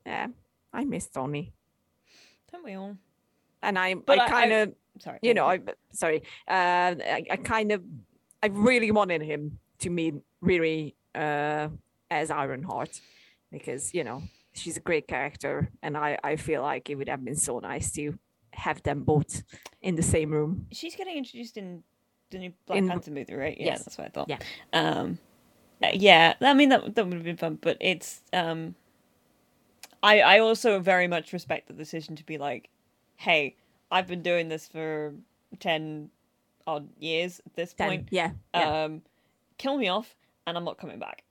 [0.06, 0.28] Yeah,
[0.72, 1.52] I miss Tony,
[2.50, 2.96] Don't we all?
[3.62, 5.18] and I But I- I kind of Sorry.
[5.22, 5.46] you know.
[5.46, 5.60] I
[5.92, 7.82] sorry, uh, I, I kind of,
[8.42, 11.68] I really wanted him to meet Riri uh,
[12.14, 13.00] as Ironheart
[13.50, 17.24] because you know she's a great character, and I I feel like it would have
[17.24, 18.18] been so nice to
[18.52, 19.42] have them both
[19.82, 20.66] in the same room.
[20.70, 21.82] she's getting introduced in
[22.30, 23.56] the new Black In- Panther movie, right?
[23.58, 23.84] Yeah, yes.
[23.84, 24.28] that's what I thought.
[24.30, 24.38] Yeah.
[24.72, 25.18] Um,
[25.82, 26.34] uh, yeah.
[26.40, 28.74] I mean that that would have been fun, but it's um,
[30.02, 32.68] I I also very much respect the decision to be like,
[33.16, 33.56] hey,
[33.90, 35.14] I've been doing this for
[35.58, 36.10] ten
[36.66, 38.08] odd years at this Then, point.
[38.10, 39.02] yeah, yeah, Um,
[39.58, 40.14] kill me off,
[40.46, 41.23] and I'm not coming back.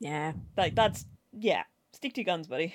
[0.00, 1.62] Yeah, Like that's yeah.
[1.92, 2.74] Stick to your guns, buddy.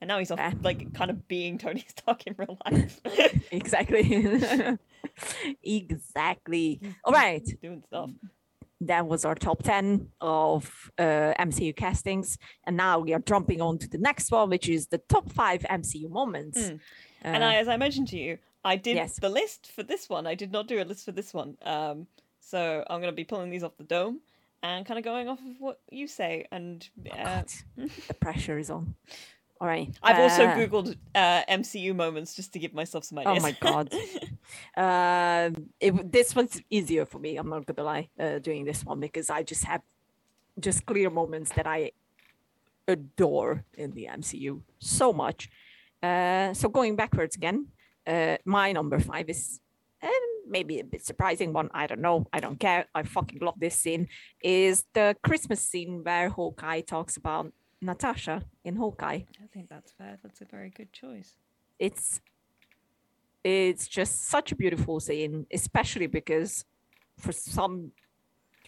[0.00, 0.52] And now he's off, Yeah.
[0.62, 3.00] like kind of being Tony Stark in real life.
[3.50, 4.02] exactly,
[5.62, 6.80] exactly.
[7.04, 8.10] All right, doing stuff.
[8.80, 12.38] that was our top 10 of uh, MCU castings.
[12.64, 15.62] And now we are jumping on to the next one, which is the top five
[15.62, 16.58] MCU moments.
[16.60, 16.80] Mm.
[17.22, 19.18] and Uh, I, as I mentioned to you, I did yes.
[19.18, 20.26] the list for this one.
[20.26, 21.56] I did not do a list for this one.
[21.62, 22.06] Um,
[22.40, 24.20] so I'm going to be pulling these off the dome
[24.62, 26.46] and kind of going off of what you say.
[26.50, 27.46] And oh uh, God,
[28.08, 28.94] the pressure is on.
[29.60, 29.92] All right.
[30.02, 33.38] I've also uh, googled uh, MCU moments just to give myself some ideas.
[33.38, 33.92] Oh my God.
[34.76, 35.50] uh,
[35.80, 37.36] it, this one's easier for me.
[37.36, 39.82] I'm not to lie, uh, doing this one because I just have
[40.60, 41.92] just clear moments that I
[42.86, 45.50] adore in the MCU so much.
[46.02, 47.66] Uh, so going backwards again,
[48.06, 49.60] uh, my number five is
[50.02, 50.10] um,
[50.48, 51.68] maybe a bit surprising one.
[51.72, 52.26] I don't know.
[52.32, 52.86] I don't care.
[52.94, 54.08] I fucking love this scene.
[54.42, 59.20] Is the Christmas scene where Hawkeye talks about Natasha in Hawkeye.
[59.42, 60.18] I think that's fair.
[60.22, 61.34] That's a very good choice.
[61.78, 62.20] It's
[63.44, 66.64] it's just such a beautiful scene, especially because
[67.18, 67.92] for some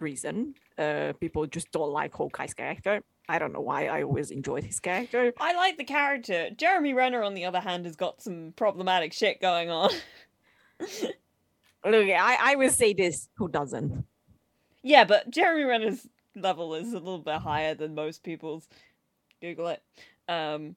[0.01, 3.03] reason, uh, people just don't like Hawkeye's character.
[3.29, 3.87] I don't know why.
[3.87, 5.33] I always enjoyed his character.
[5.39, 6.51] I like the character.
[6.57, 9.91] Jeremy Renner, on the other hand, has got some problematic shit going on.
[11.85, 14.05] Look, I, I will say this: who doesn't?
[14.83, 16.07] yeah, but Jeremy Renner's
[16.37, 18.69] level is a little bit higher than most people's.
[19.41, 19.83] Google it.
[20.29, 20.77] Um,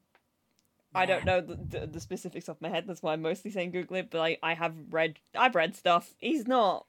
[0.95, 2.85] I don't know the, the, the specifics off my head.
[2.87, 4.09] That's why I'm mostly saying Google it.
[4.09, 6.13] But I, I have read I've read stuff.
[6.19, 6.85] He's not.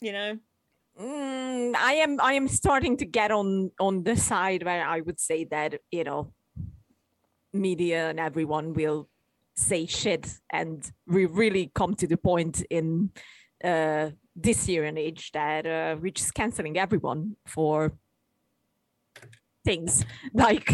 [0.00, 0.38] You know.
[1.00, 5.20] Mm, I am I am starting to get on on the side where I would
[5.20, 6.32] say that you know
[7.52, 9.08] media and everyone will
[9.58, 13.10] say shit and we really come to the point in
[13.64, 17.92] uh this year and age that uh, we're just canceling everyone for
[19.64, 20.04] things.
[20.32, 20.70] Like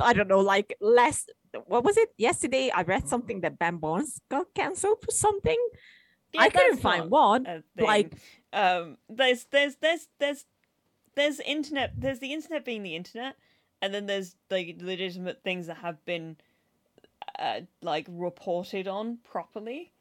[0.00, 1.32] I don't know like last
[1.66, 2.10] what was it?
[2.16, 5.60] Yesterday I read something that Ben Barnes got cancelled for something.
[6.38, 8.14] I couldn't find one like
[8.52, 10.44] um there's there's there's there's
[11.16, 13.34] there's internet there's the internet being the internet
[13.82, 16.36] and then there's like legitimate things that have been
[17.38, 19.92] uh, like reported on properly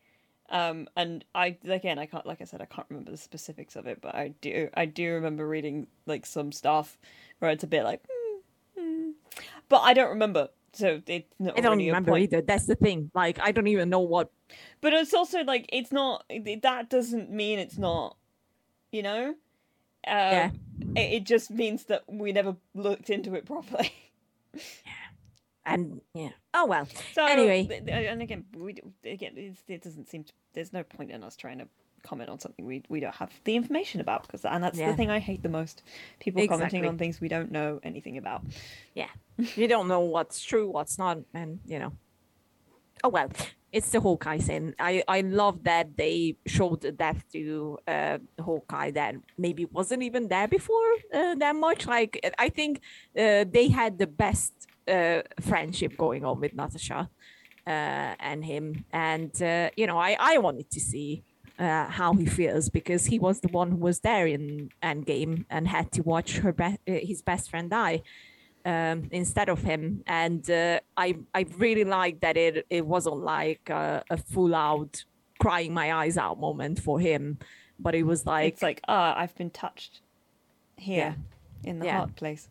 [0.49, 3.85] um and i again i can't like i said i can't remember the specifics of
[3.85, 6.97] it but i do i do remember reading like some stuff
[7.39, 8.39] where it's a bit like hmm,
[8.79, 9.09] hmm.
[9.67, 13.09] but i don't remember so it's not I don't really remember either that's the thing
[13.15, 14.29] like I don't even know what
[14.81, 16.23] But it's also like it's not
[16.61, 18.15] that doesn't mean it's not,
[18.91, 19.35] you know.
[20.05, 20.51] Uh, Yeah.
[20.95, 23.91] It, it just means that we never looked into it properly.
[25.67, 27.59] And yeah oh well So Anyway.
[27.87, 29.33] and again, we again
[29.67, 31.67] it doesn't seem to, there's no point in us trying to
[32.03, 34.91] comment on something we we don't have the information about because and that's Yeah.
[34.91, 35.83] the thing I hate the most.
[36.19, 38.41] People commenting on things we don't know anything about.
[38.93, 39.09] yeah
[39.61, 41.91] you don't know what's true what's not and you know
[43.03, 43.29] oh well
[43.71, 48.89] it's the hawkeye thing i i love that they showed the death to uh hawkeye
[48.91, 52.79] that maybe wasn't even there before uh, that much like i think
[53.23, 54.53] uh, they had the best
[54.87, 57.09] uh friendship going on with natasha
[57.65, 57.69] uh
[58.19, 61.23] and him and uh, you know i i wanted to see
[61.59, 65.67] uh, how he feels because he was the one who was there in Endgame and
[65.67, 68.03] had to watch her be- uh, his best friend die
[68.63, 70.03] um, instead of him.
[70.05, 75.03] And uh, I I really liked that it it wasn't like a, a full out
[75.39, 77.39] crying my eyes out moment for him,
[77.79, 80.01] but it was like it's like ah, I've been touched
[80.75, 81.15] here
[81.63, 81.97] in the Yeah.
[81.97, 82.49] heart place.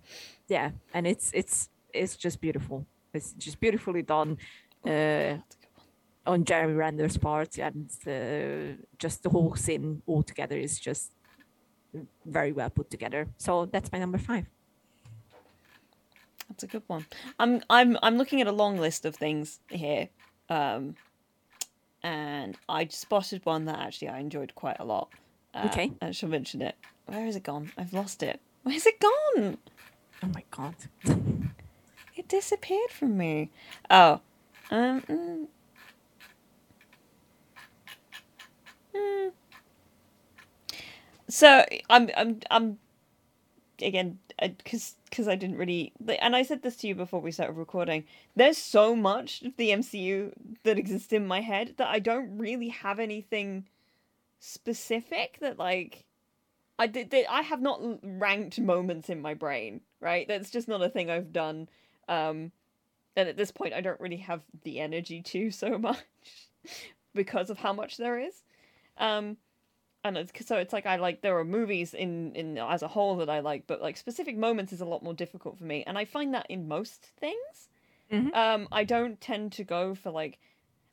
[0.49, 2.87] yeah, and it's it's it's just beautiful.
[3.13, 4.39] It's just beautifully done.
[4.85, 5.43] Uh, good
[5.75, 5.85] one.
[6.27, 11.13] on Jeremy Renner's part, and uh, just the whole scene altogether is just
[12.27, 13.29] very well put together.
[13.39, 14.47] So that's my number five.
[16.49, 17.07] That's a good one.
[17.39, 20.09] I'm I'm I'm looking at a long list of things here,
[20.49, 20.95] um,
[22.03, 25.09] and I spotted one that actually I enjoyed quite a lot.
[25.55, 25.93] Uh, Okay.
[26.03, 26.77] I shall mention it.
[27.07, 27.73] Where is it gone?
[27.79, 28.41] I've lost it.
[28.63, 29.59] Where's it gone?
[30.23, 30.75] Oh my god.
[32.27, 33.51] It disappeared from me.
[33.89, 34.21] Oh,
[34.73, 35.01] um.
[35.03, 35.47] mm.
[38.95, 39.29] Hmm.
[41.29, 42.79] So I'm I'm I'm
[43.83, 47.55] again because because I didn't really and I said this to you before we started
[47.55, 48.05] recording.
[48.35, 50.33] There's so much of the MCU
[50.65, 53.67] that exists in my head that I don't really have anything
[54.41, 56.05] specific that like
[56.79, 59.83] I did- I have not ranked moments in my brain.
[60.01, 61.69] Right, that's just not a thing I've done.
[62.09, 62.53] Um,
[63.17, 65.99] and at this point, I don't really have the energy to so much
[67.15, 68.43] because of how much there is.
[68.99, 69.37] Um,
[70.05, 73.17] and it's, so it's like I like there are movies in in as a whole
[73.17, 75.99] that I like, but like specific moments is a lot more difficult for me, and
[75.99, 77.69] I find that in most things.
[78.13, 78.33] Mhm.
[78.35, 80.39] Um, I don't tend to go for like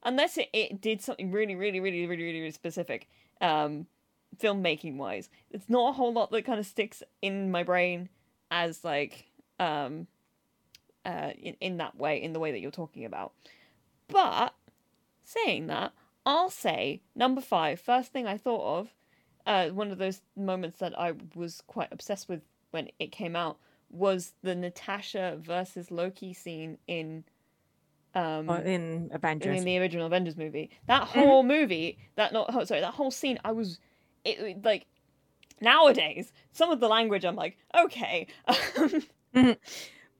[0.03, 3.07] unless it, it did something really, really, really, really, really, really specific.
[3.39, 3.87] Um,
[4.35, 8.09] filmmaking wise, it's not a whole lot that kind of sticks in my brain
[8.49, 10.07] as like um
[11.05, 13.33] uh in, in that way in the way that you're talking about
[14.07, 14.53] but
[15.23, 15.91] saying that
[16.25, 18.93] i'll say number five first thing i thought of
[19.45, 22.41] uh one of those moments that i was quite obsessed with
[22.71, 23.57] when it came out
[23.89, 27.23] was the natasha versus loki scene in
[28.15, 29.57] um in Avengers.
[29.57, 30.69] in the original Avengers movie.
[30.85, 33.79] That whole movie, that not oh, sorry, that whole scene, I was
[34.23, 34.85] it it- like
[35.59, 38.27] nowadays some of the language I'm like okay,
[39.33, 39.57] Mhm.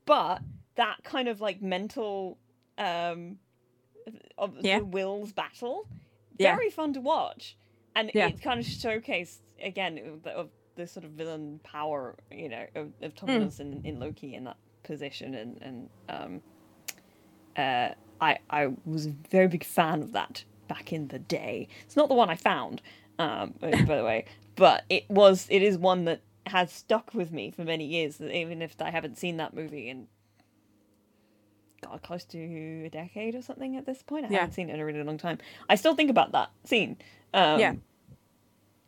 [0.05, 0.41] but
[0.75, 2.37] that kind of like mental
[2.77, 3.37] um
[4.37, 4.79] of Yeah.
[4.79, 5.87] the wills battle,
[6.37, 6.55] Yeah.
[6.55, 7.57] very fun to watch,
[7.95, 8.27] and Yeah.
[8.27, 12.65] it kind of showcased again of the, of the sort of villain power, you know,
[12.75, 16.41] of, of Tom Hiddleston in Loki in that position, and and um
[17.55, 21.67] uh, I I was a very big fan of that back in the day.
[21.85, 22.81] It's not the one I found,
[23.19, 25.47] um, by by the way, but it was.
[25.49, 29.17] It is one that has stuck with me for many years, even if I haven't
[29.17, 30.07] seen that movie in
[31.83, 32.37] God, close to
[32.85, 34.25] a decade or something at this point.
[34.25, 34.39] I Yeah.
[34.39, 35.37] haven't seen it in a really long time.
[35.69, 36.97] I still think about that scene.
[37.33, 37.73] Um, Yeah.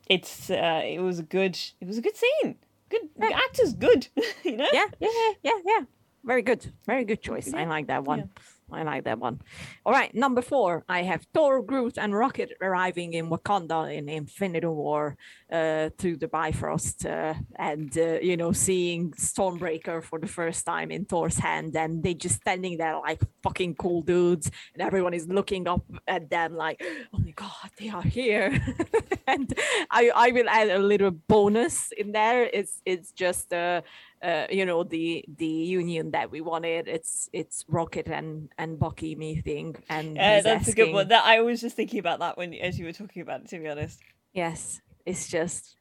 [0.08, 2.56] it's uh, it was a good it was a good scene.
[2.90, 3.38] Good Yeah.
[3.46, 4.08] actor's good,
[4.44, 4.68] you know.
[4.72, 5.80] yeah, yeah, yeah, yeah, yeah.
[6.24, 6.72] Very good.
[6.86, 7.54] Very good choice.
[7.54, 8.30] I like that one.
[8.72, 9.42] I like that one.
[9.86, 10.84] All right, number four.
[10.90, 15.18] I have Thor, Groot, and Rocket arriving in Wakanda in Infinity War
[15.52, 20.90] uh, through the Bifrost, uh, and uh, you know, seeing Stormbreaker for the first time
[20.90, 25.28] in Thor's hand, and they just standing there like fucking cool dudes, and everyone is
[25.28, 28.60] looking up at them like, oh my god, they are here.
[29.28, 29.54] and
[29.92, 32.50] I, I will add a little bonus in there.
[32.52, 33.82] It's it's just uh,
[34.26, 36.88] uh, you know the the union that we wanted.
[36.88, 41.10] It's it's Rocket and and Bucky meeting, and Yeah, that's a good one.
[41.10, 43.50] That I was just thinking about that when as you were talking about it.
[43.50, 44.02] To be honest,
[44.34, 45.76] Yes, it's just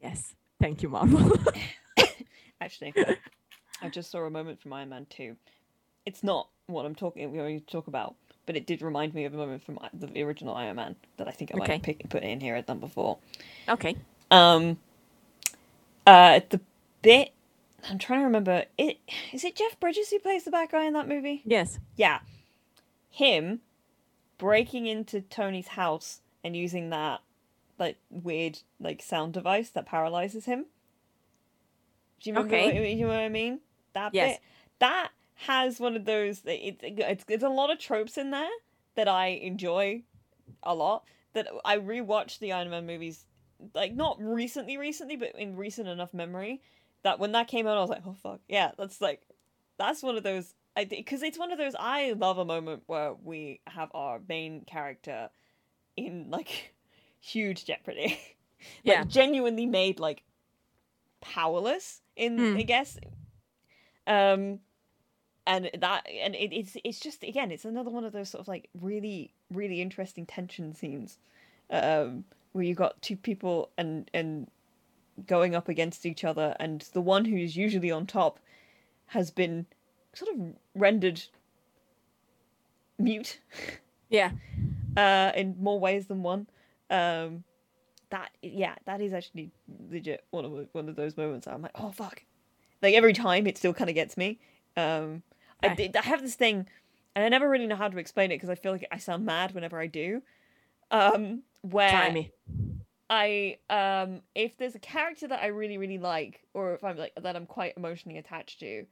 [0.00, 0.34] yes.
[0.60, 1.32] Thank you, Marvel.
[2.60, 2.94] actually,
[3.82, 5.36] I just saw a moment from Iron Man Two.
[6.06, 7.32] It's not what I'm talking.
[7.32, 8.14] We already talk about,
[8.46, 11.32] but it did remind me of a moment from the original Iron Man that I
[11.32, 11.78] think I might Okay.
[11.80, 13.18] pick, put in here at number four.
[13.68, 13.96] okay.
[14.30, 14.78] Um,
[16.06, 16.60] uh, the
[17.02, 17.32] bit
[17.88, 18.64] I'm trying to remember.
[18.76, 18.98] It
[19.32, 21.42] is it Jeff Bridges who plays the bad guy in that movie?
[21.44, 21.78] Yes.
[21.96, 22.20] Yeah,
[23.08, 23.60] him
[24.38, 27.20] breaking into Tony's house and using that
[27.78, 30.66] like weird like sound device that paralyzes him.
[32.20, 32.80] Do you remember Okay.
[32.80, 33.60] what, you know what I mean?
[33.94, 34.34] That Yes.
[34.38, 34.40] bit
[34.80, 35.10] that
[35.46, 36.42] has one of those.
[36.44, 38.48] it's it's it's a lot of tropes in there
[38.94, 40.02] that I enjoy
[40.62, 41.04] a lot.
[41.32, 43.24] that I rewatched the Iron Man movies,
[43.74, 46.60] like not recently, recently, but in recent enough memory
[47.02, 49.22] that when that came out, I was like, oh fuck, yeah, that's like,
[49.78, 50.54] that's one of those.
[50.76, 51.74] I because it's one of those.
[51.78, 55.30] I love a moment where we have our main character
[55.96, 56.74] in like
[57.20, 58.06] huge jeopardy,
[58.84, 59.04] like, Yeah.
[59.04, 60.22] genuinely made like
[61.20, 62.56] powerless in Hmm.
[62.56, 62.98] I guess.
[64.06, 64.60] Um,
[65.46, 68.48] and that and it, it's it's just again it's another one of those sort of
[68.48, 71.18] like really really interesting tension scenes,
[71.70, 74.48] um, where you got two people and and
[75.26, 78.38] going up against each other, and the one who's usually on top
[79.06, 79.66] has been
[80.14, 80.40] sort of
[80.74, 81.22] rendered
[82.98, 83.38] mute
[84.10, 84.32] Yeah.
[84.96, 86.46] uh, in more ways than one.
[86.90, 87.44] Um,
[88.10, 89.52] that yeah, that is actually
[89.88, 91.46] legit one of one of those moments.
[91.46, 92.24] I'm like, oh fuck!
[92.82, 94.40] Like every time, it still kind of gets me.
[94.76, 95.22] Um,
[95.62, 96.66] I did- I have this thing,
[97.14, 99.24] and I never really know how to explain it because I feel like I sound
[99.24, 100.22] mad whenever I do.
[100.90, 102.32] Um, where Try me.
[103.10, 107.12] I um if there's a character that I really really like or if I'm like
[107.20, 108.86] that I'm quite emotionally attached to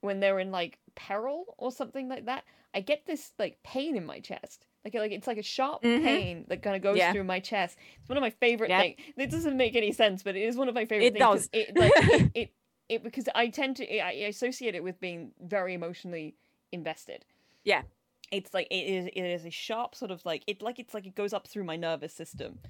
[0.00, 2.44] when they're in like peril or something like that
[2.74, 6.02] I get this like pain in my chest like like it's like a sharp Mhm.
[6.02, 7.12] pain that kind of goes Yeah.
[7.12, 8.80] through my chest it's one of my favorite Yep.
[8.80, 11.26] things it doesn't make any sense but it is one of my favorite things.
[11.26, 11.68] It things does.
[11.68, 12.52] it like it, it
[12.88, 16.36] it because I tend to I associate it with being very emotionally
[16.72, 17.26] invested
[17.64, 17.82] Yeah.
[18.30, 21.06] it's like it is it is a sharp sort of like it like it's like
[21.06, 22.60] it goes up through my nervous system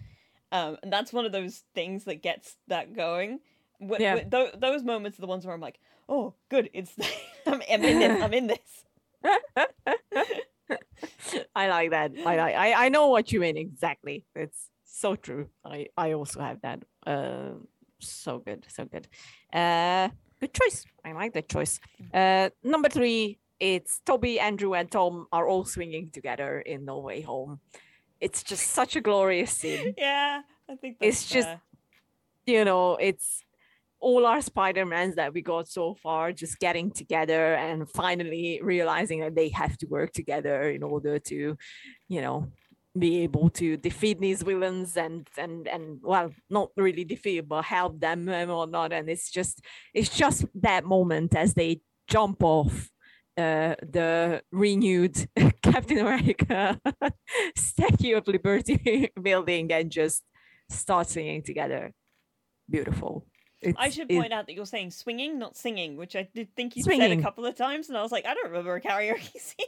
[0.53, 3.41] um and that's one of those things that gets that going
[3.81, 4.19] Wh- Yeah.
[4.21, 5.79] wh- tho- those moments are the ones where i'm like
[6.09, 6.95] oh good it's
[7.47, 8.85] I'm, I'm in this i'm in this
[11.57, 12.13] I like that.
[12.27, 12.55] I like.
[12.55, 14.25] I, I know what you mean exactly.
[14.35, 15.49] It's so true.
[15.65, 16.83] I I also have that.
[17.07, 17.55] Uh,
[18.01, 19.09] so good, so good.
[19.53, 20.09] Uh,
[20.41, 20.85] good choice.
[21.05, 21.81] I like that choice.
[22.13, 23.39] Uh, number three.
[23.61, 27.59] It's Tobey, Andrew, and Tom are all swinging together in No Way Home.
[28.21, 29.95] It's just such a glorious scene.
[29.99, 31.49] yeah i think It's just-
[32.47, 33.43] you know, it's
[34.01, 39.35] all our Spider-Mans that we got so far just getting together and finally realizing that
[39.35, 41.57] they have to work together in order to,
[42.09, 42.47] you know,
[42.99, 48.01] be able to defeat these villains and and and well, not really defeat, but help
[48.01, 48.93] them and whatnot.
[48.93, 49.61] And it's just
[49.93, 52.89] it's just that moment as they jump off
[53.39, 55.29] uh, the renewed
[55.63, 56.81] Captain America
[57.57, 60.25] Statue of Liberty building and just
[60.69, 61.93] start singing together.
[62.69, 63.27] Beautiful.
[63.77, 66.83] I should point out that you're saying swinging, not singing, which I did think you
[66.83, 69.67] said a couple of times, and I was like, I don't remember a karaoke scene.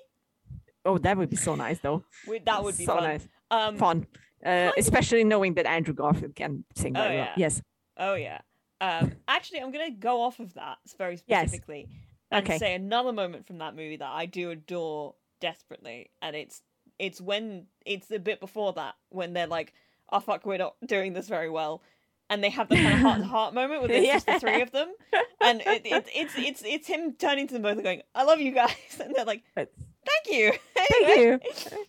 [0.84, 2.04] Oh, that would be so nice, though.
[2.44, 3.04] That would be so fun.
[3.04, 3.28] nice.
[3.50, 4.06] Um, Fun.
[4.44, 7.28] Uh, especially knowing that Andrew Garfield can sing Oh, very well.
[7.36, 7.62] Yes.
[7.98, 8.40] Oh yeah.
[8.80, 12.58] Um, actually, I'm gonna go off of that very specifically and Okay.
[12.58, 16.62] say another moment from that movie that I do adore desperately, and it's
[16.98, 19.72] it's when it's a bit before that when they're like,
[20.12, 21.82] "Oh fuck, we're not doing this very well,"
[22.28, 24.60] and they have the kind of heart to heart moment where there's just the three
[24.62, 24.92] of them,
[25.40, 28.40] and it, it, it's it's it's him turning to them both and going, "I love
[28.40, 29.72] you guys," and they're like, But-
[30.06, 31.40] "Thank you." Thank you.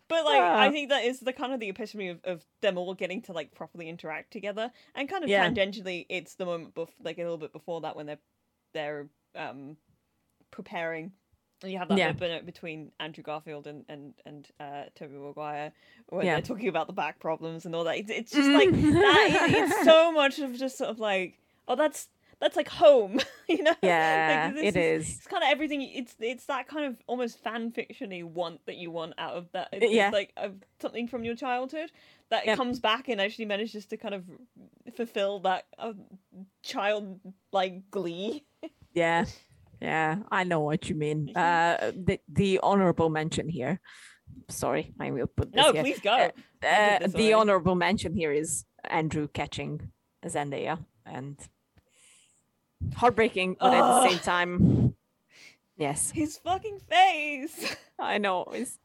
[0.07, 0.71] But like, I Ah.
[0.71, 3.53] think that is the kind of the epitome of, of them all getting to like
[3.53, 5.47] properly interact together, and kind of Yeah.
[5.49, 8.19] tangentially, it's the moment bef- like a little bit before that when they're
[8.73, 9.77] they're um
[10.51, 11.11] preparing.
[11.63, 12.11] And you have that Yeah.
[12.11, 15.71] bit between Andrew Garfield and and and uh, Tobey Maguire
[16.09, 16.33] when Yeah.
[16.35, 17.97] they're talking about the back problems and all that.
[17.97, 19.47] It's, it's just like that.
[19.49, 21.37] it- it's so much of just sort of like,
[21.67, 23.75] oh, that's that's like home, you know?
[23.83, 25.07] Yeah, like, it is.
[25.17, 25.83] It's kind of everything.
[25.83, 29.51] It's it's that kind of almost fan fiction you want that you want out of
[29.51, 29.69] that.
[29.71, 30.09] It's, Yeah.
[30.09, 31.91] like of something from your childhood
[32.29, 34.23] that comes back and actually manages to kind of
[34.95, 35.93] fulfill that uh,
[36.63, 37.19] child
[37.51, 38.43] like glee.
[38.95, 39.25] Yeah.
[39.81, 40.17] Yeah.
[40.31, 41.35] I know what you mean.
[41.35, 43.79] Uh, the, the honorable mention here.
[44.47, 45.83] Sorry, I will put this No, here.
[45.83, 46.11] please go.
[46.13, 46.29] Uh,
[46.63, 47.33] Uh, the already.
[47.33, 49.91] honorable mention here is Andrew catching
[50.25, 51.37] Zendaya and
[52.95, 54.95] heartbreaking, but at the same time,
[55.77, 57.75] yes, His fucking face.
[57.99, 58.77] I know it's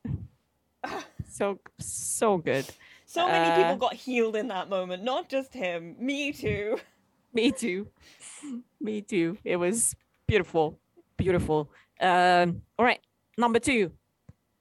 [1.31, 2.67] so so good.
[3.07, 5.97] So many Uh, people got healed in that moment, not just him.
[5.99, 6.79] Me too.
[7.35, 7.89] Me too,
[8.81, 9.37] me too.
[9.45, 9.95] It was
[10.27, 10.79] beautiful,
[11.17, 11.71] beautiful.
[12.01, 13.01] Um, all right,
[13.39, 13.93] number two,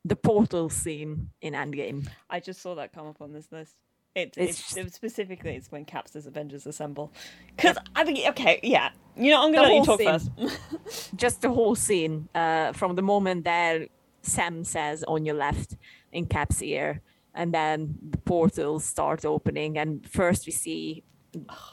[0.06, 2.08] the portal scene in Endgame.
[2.30, 3.76] I just saw that come up on this list.
[4.14, 7.12] It, It's it's, just- specifically it's when Cap says Avengers Assemble.
[7.56, 8.92] Because I think okay, yeah.
[9.18, 10.30] You know, I'm gonna let you talk scene.
[10.48, 11.16] first.
[11.18, 13.90] just the whole scene uh, from the moment that
[14.22, 15.76] Sam says on your left
[16.14, 17.02] in Cap's ear,
[17.34, 21.04] and then the portals start opening, and first we see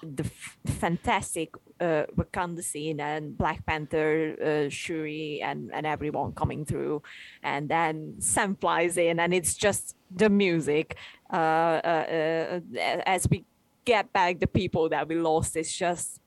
[0.03, 6.65] the f- fantastic uh, Wakanda scene and Black Panther, uh, Shuri, and and everyone coming
[6.65, 7.03] through,
[7.43, 10.97] and then Sam flies in, and it's just the music.
[11.33, 13.45] uh, uh, uh, as we
[13.85, 15.57] get back the people that we lost.
[15.57, 16.21] It's just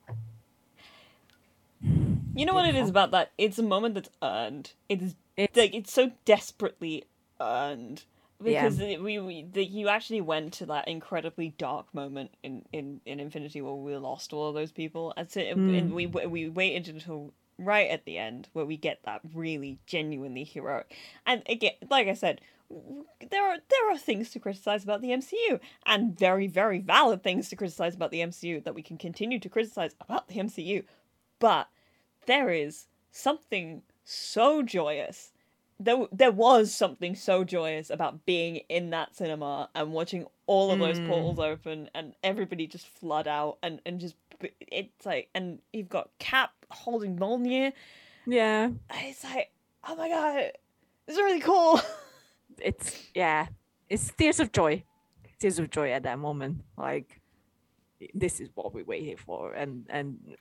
[2.35, 3.31] You know what it is about that?
[3.37, 4.73] It's a moment that's earned.
[4.89, 7.05] It's it's like it's so desperately
[7.39, 8.03] earned.
[8.43, 13.01] Because it, we, we the, you actually went to that incredibly dark moment in in
[13.05, 15.77] in Infinity where we lost all of those people, and so Mm.
[15.77, 20.43] and we we waited until right at the end where we get that really genuinely
[20.43, 20.93] heroic.
[21.25, 22.41] And again, like I said.
[23.29, 27.47] There are there are things to criticize about the MCU, and very very valid things
[27.49, 30.83] to criticize about the MCU that we can continue to criticize about the MCU,
[31.37, 31.69] but
[32.25, 35.31] there is something so joyous.
[35.79, 40.79] There, there was something so joyous about being in that cinema and watching all of
[40.79, 41.07] those Mm.
[41.09, 44.15] portals open and everybody just flood out and, and just
[44.61, 47.73] it's like and you've got Cap holding Mjolnir.
[48.25, 48.69] yeah.
[48.93, 49.51] It's like
[49.87, 50.51] oh my god,
[51.07, 51.79] it's really cool.
[52.59, 53.47] It's yeah.
[53.89, 54.83] It's tears of joy,
[55.39, 56.63] tears of joy at that moment.
[56.77, 57.19] Like
[58.13, 60.37] this is what we waited for, and and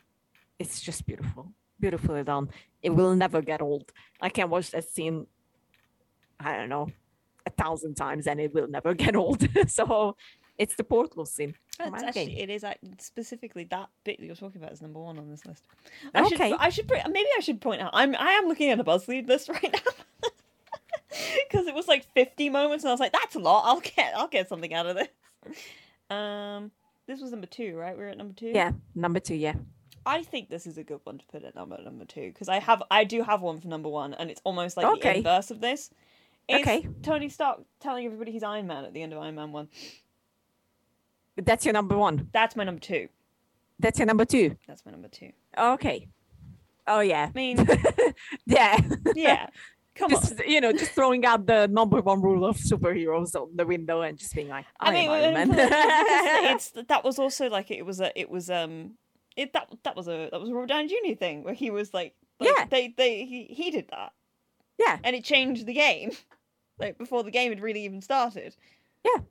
[0.60, 1.50] it's just beautiful,
[1.80, 2.48] beautifully done.
[2.82, 3.92] It will never get old.
[4.20, 5.26] I can watch that scene.
[6.40, 6.88] I don't know,
[7.46, 9.46] a thousand times, and it will never get old.
[9.68, 10.16] so
[10.58, 11.54] it's the portal scene.
[11.80, 12.64] actually it is
[12.98, 15.64] specifically that bit that you're talking about is number one on this list.
[16.14, 16.54] I should Okay.
[16.58, 19.48] I should maybe I should point out I'm I am looking at a BuzzFeed list
[19.56, 20.28] right now
[21.48, 23.64] because it was like 50 moments and I was like that's a lot.
[23.66, 25.08] I'll get I'll get something out of this.
[26.10, 26.70] Um,
[27.06, 27.96] this was number two, right?
[27.96, 28.52] We're at number two.
[28.54, 29.34] Yeah, number two.
[29.34, 29.54] Yeah.
[30.06, 32.58] I think this is a good one to put at number number two because I
[32.58, 35.18] have I do have one for number one and it's almost like the Okay.
[35.18, 35.90] inverse of this.
[36.48, 36.86] It's Okay.
[37.02, 39.68] Tony Stark telling everybody he's Iron Man at the end of Iron Man one.
[41.36, 42.28] That's your number one.
[42.32, 43.08] That's my number two.
[43.80, 44.56] That's your number two.
[44.68, 45.32] That's my number two.
[45.58, 46.08] Okay.
[46.86, 47.30] Oh yeah.
[47.34, 47.66] I mean,
[48.46, 48.78] Yeah.
[49.14, 49.46] yeah.
[49.94, 50.22] Come on.
[50.46, 54.18] you know, just throwing out the number one rule of superheroes on the window and
[54.18, 55.48] just being like, I, I mean, Iron Man.
[56.54, 58.94] it's that was also like it was a it was um
[59.36, 61.14] it that that was a that was a Robert Downey Jr.
[61.18, 62.66] thing where he was like, like Yeah.
[62.70, 64.12] they they he, he did that
[64.78, 66.10] yeah, and it changed the game
[66.78, 68.54] like before the game had really even started
[69.04, 69.22] Yeah,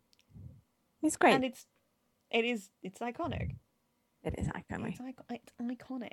[1.02, 1.34] it's great.
[1.34, 1.66] and it's
[2.32, 3.56] it is it's iconic
[4.24, 4.90] it is iconic.
[4.90, 6.12] it's, it's iconic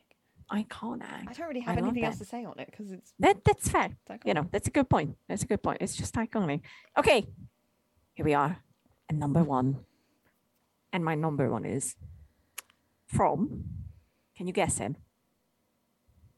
[0.52, 1.28] Iconic.
[1.28, 3.68] I don't really have love anything else to say on it because it's, That that's
[3.68, 3.90] fair.
[4.08, 4.26] it's.
[4.26, 5.16] You know, that's a good point.
[5.28, 5.78] That's a good point.
[5.80, 6.62] It's just iconic.
[6.98, 7.24] Okay,
[8.14, 8.58] here we are,
[9.08, 9.76] and number one,
[10.92, 11.94] and my number one is
[13.06, 13.64] from.
[14.40, 14.96] Can you guess him?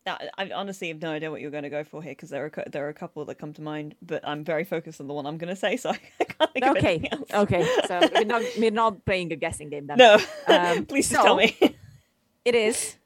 [0.04, 2.44] Now, I honestly have no idea what you're going to go for here because there
[2.44, 5.14] are there are a couple that come to mind, but I'm very focused on the
[5.14, 5.90] one I'm going to say, so
[6.20, 7.30] I can't think of Okay, anything else.
[7.32, 7.62] okay.
[7.86, 9.98] So we're not we're not playing a guessing game then.
[9.98, 11.56] No, Um, please just tell me.
[12.44, 12.96] It is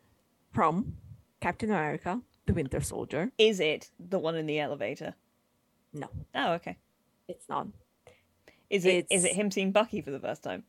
[0.55, 0.97] from
[1.43, 3.31] Captain America: The Winter Soldier.
[3.37, 5.15] Is it the one in the elevator?
[5.93, 6.79] No, Oh, okay.
[7.29, 7.67] it's not.
[8.71, 10.65] Is it is it him seeing Bucky for the first time?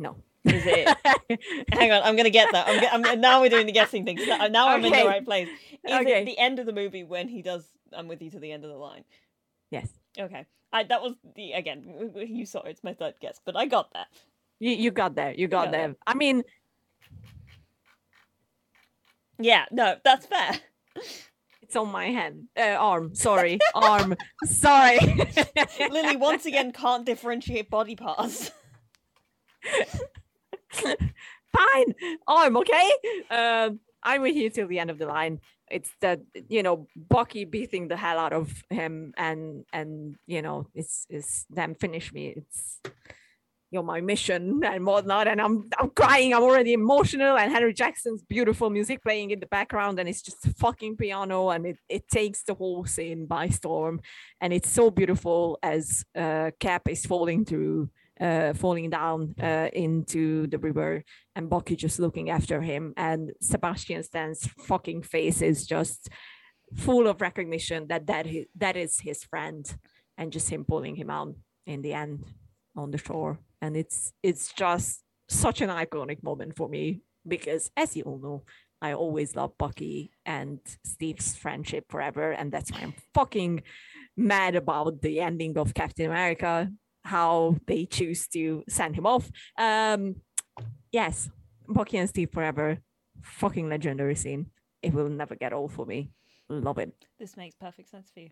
[0.00, 0.16] No.
[0.44, 1.68] Is it?
[1.72, 2.66] hang on, I'm gonna get that.
[2.92, 4.18] I'm, I'm now we're doing the guessing thing.
[4.26, 5.48] Now now I'm in the right place.
[5.84, 6.22] Is Okay.
[6.22, 7.64] it the end of the movie when he does?
[7.92, 9.04] I'm with you to the end of the line.
[9.70, 9.88] yes,
[10.18, 10.46] Okay.
[10.72, 12.10] I that was the again.
[12.16, 14.08] You saw it, it's my third guess, but I got that.
[14.58, 15.32] you you got there.
[15.32, 15.94] You got got there.
[16.06, 16.42] I mean,
[19.38, 19.64] Yeah.
[19.70, 20.52] No, that's fair.
[21.62, 23.14] it's on my hand, uh, arm.
[23.14, 24.16] Sorry, arm.
[24.44, 24.98] Sorry.
[25.90, 28.50] Lily once again can't differentiate body parts.
[31.52, 31.94] Fine,
[32.26, 32.90] I'm Okay.
[33.30, 35.40] Um, I'm with you till the end of the line.
[35.70, 40.66] It's that you know Bucky beating the hell out of him, and and you know
[40.74, 42.34] it's it's them finish me.
[42.36, 42.80] It's
[43.70, 46.34] you're my mission and whatnot, and I'm I'm crying.
[46.34, 50.46] I'm already emotional, and Henry Jackman's beautiful music playing in the background, and it's just
[50.58, 54.00] fucking piano, and it it takes the whole scene by storm,
[54.40, 57.88] and it's so beautiful as uh, Cap is falling through.
[58.22, 61.02] Uh, falling down uh, into the river
[61.34, 62.94] and Bucky just looking after him.
[62.96, 66.08] And Sebastian Stan's fucking face is just
[66.76, 69.66] full of recognition that that, he, that is his friend
[70.16, 71.34] and just him pulling him out
[71.66, 72.24] in the end
[72.76, 73.40] on the shore.
[73.60, 78.44] And it's it's just such an iconic moment for me because as you all know
[78.82, 82.32] I always love Bucky and Steve's friendship forever.
[82.32, 83.62] And that's why I'm fucking
[84.16, 86.70] mad about the ending of Captain America
[87.04, 90.16] how they choose to send him off um
[90.92, 91.30] yes,
[91.68, 92.78] Bucky and Steve forever.
[93.22, 94.50] Fucking legendary scene.
[94.82, 96.10] It will never get old for me.
[96.48, 96.92] Love it.
[97.18, 98.30] This makes perfect sense for you.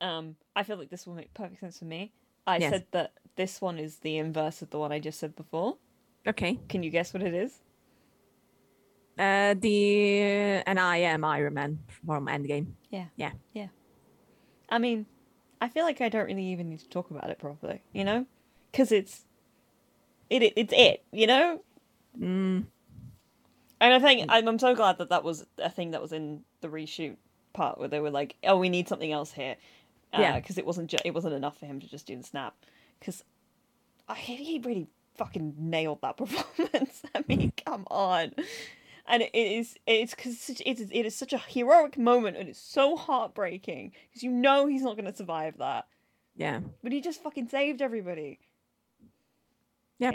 [0.00, 2.12] Um, I feel like this will make perfect sense for me.
[2.46, 2.70] I Yes.
[2.70, 5.78] said that this one is the inverse of the one I just said before.
[6.26, 6.58] Okay.
[6.68, 7.60] Can you guess what it is?
[9.18, 12.74] Uh, the and I am Iron Man from Endgame.
[12.90, 13.06] Yeah.
[13.16, 13.32] Yeah.
[13.52, 13.68] Yeah.
[14.68, 15.06] I mean,
[15.60, 18.26] I feel like I don't really even need to talk about it properly, you know,
[18.70, 19.24] because it's
[20.30, 21.62] it, it it's it, you know.
[22.18, 22.64] Mm,
[23.80, 26.42] And I think I'm, I'm so glad that that was a thing that was in
[26.60, 27.16] the reshoot
[27.52, 29.56] part where they were like, "Oh, we need something else here,"
[30.12, 30.36] uh, Yeah.
[30.40, 32.54] because it wasn't ju- it wasn't enough for him to just do the snap.
[32.98, 33.24] Because
[34.16, 34.86] he he really
[35.16, 37.02] fucking nailed that performance.
[37.14, 38.32] I mean, come on.
[39.10, 42.60] And it is it's because it is it is such a heroic moment and it's
[42.60, 45.86] so heartbreaking because you know he's not going to survive that,
[46.36, 46.60] yeah.
[46.82, 48.38] but he just fucking saved everybody.
[49.98, 50.12] Yeah,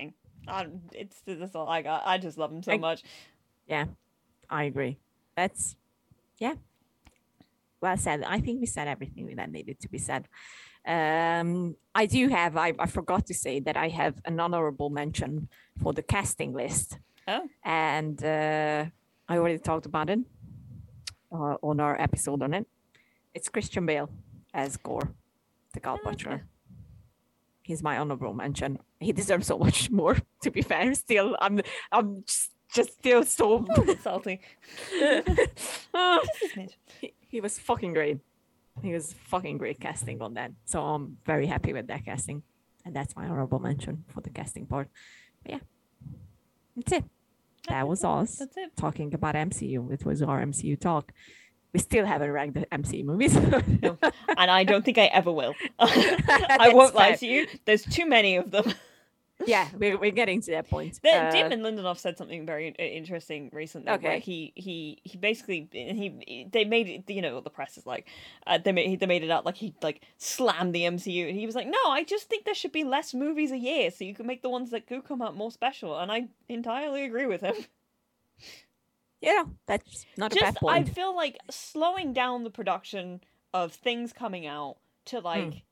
[0.47, 2.03] I, it's that's all I got.
[2.05, 3.03] I just love him so I- much.
[3.67, 3.85] Yeah,
[4.49, 4.99] I agree.
[5.35, 5.75] That's
[6.37, 6.53] yeah.
[7.81, 8.23] Well said.
[8.23, 10.27] I think we said everything that needed to be said.
[10.85, 12.57] Um, I do have.
[12.57, 15.49] I, I forgot to say that I have an honorable mention
[15.81, 18.85] for the casting list, Oh, and uh,
[19.29, 20.19] I already talked about it
[21.31, 22.67] uh, on our episode on it.
[23.33, 24.09] It's Christian Bale
[24.53, 25.13] as Gorr,
[25.73, 26.09] the Gal Oh, okay.
[26.09, 26.47] Butcher.
[27.63, 28.79] He's my honorable mention.
[28.99, 30.17] He deserves so much more.
[30.41, 31.61] To be fair, still, I'm,
[31.93, 33.59] I'm just, just still so.
[33.85, 34.41] bit salty.
[35.93, 36.75] Ah, Just a smidge.
[36.99, 38.17] he, he was fucking great.
[38.81, 40.51] He was fucking great casting on that.
[40.65, 42.43] So I'm very happy with that casting.
[42.85, 44.89] And that's my honorable mention for the casting part.
[45.43, 45.59] But yeah.
[46.75, 47.03] That's it.
[47.69, 48.75] That was us That's it.
[48.75, 49.91] talking about MCU.
[49.91, 51.11] It was our MCU talk.
[51.73, 53.35] We still haven't ranked the MCU movies.
[53.81, 53.97] No.
[54.37, 55.55] and I don't think I ever will.
[55.79, 57.47] I won't lie to you.
[57.65, 58.73] There's too many of them.
[59.45, 60.99] Yeah, we're, we're getting to that point.
[61.01, 63.87] The- Uh, Damon Lindelof said something very interesting recently.
[63.87, 64.19] Where Okay.
[64.19, 67.09] he he he basically he they made it.
[67.09, 68.07] You know what the press is like.
[68.47, 71.45] Uh, they made they made it out like he like slammed the MCU, and he
[71.45, 74.13] was like, "No, I just think there should be less movies a year, so you
[74.15, 77.41] can make the ones that do come out more special." And I entirely agree with
[77.41, 77.55] him.
[79.21, 83.21] yeah, that's not a bad just I feel like slowing down the production
[83.53, 85.25] of things coming out to Hmm.
[85.25, 85.63] like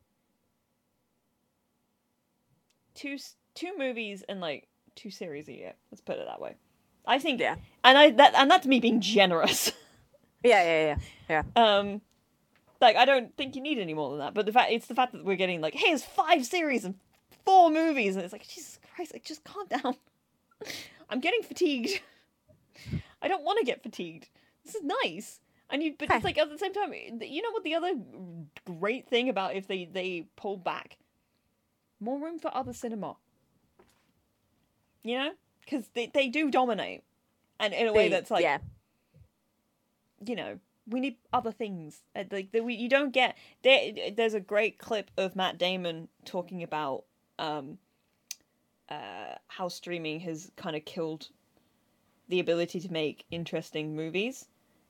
[2.93, 5.74] two s- two movies and like two series a year.
[5.91, 6.56] Let's put it that way.
[7.06, 7.56] I think Yeah.
[7.84, 9.72] and I that and that's me being generous.
[10.43, 10.95] Yeah, yeah,
[11.30, 11.43] yeah.
[11.56, 11.78] Yeah.
[11.78, 12.02] Um
[12.82, 14.34] like I don't think you need any more than that.
[14.34, 16.95] But the fact it's the fact that we're getting like, hey, it's five series and
[17.45, 19.95] four movies, and it's like, Jesus Christ, like just calm down.
[21.12, 22.02] I'm getting fatigued.
[23.22, 24.30] I don't want to get fatigued.
[24.66, 25.39] This is nice.
[25.70, 27.93] And you, but it's like at the same time, you know what the other
[28.66, 30.97] great thing about if they they pull back,
[31.99, 33.16] more room for other cinema.
[35.04, 35.32] You know,
[35.62, 37.04] because they they do dominate,
[37.60, 38.60] and in a way They- that's like yeah,
[40.26, 42.04] you know we need other things.
[42.16, 46.08] Uh, like that we you don't get there there's a great clip of Matt Damon
[46.26, 47.06] talking about
[47.39, 47.78] um
[48.89, 51.30] uh how streaming has kind of killed
[52.30, 54.47] the ability to make interesting movies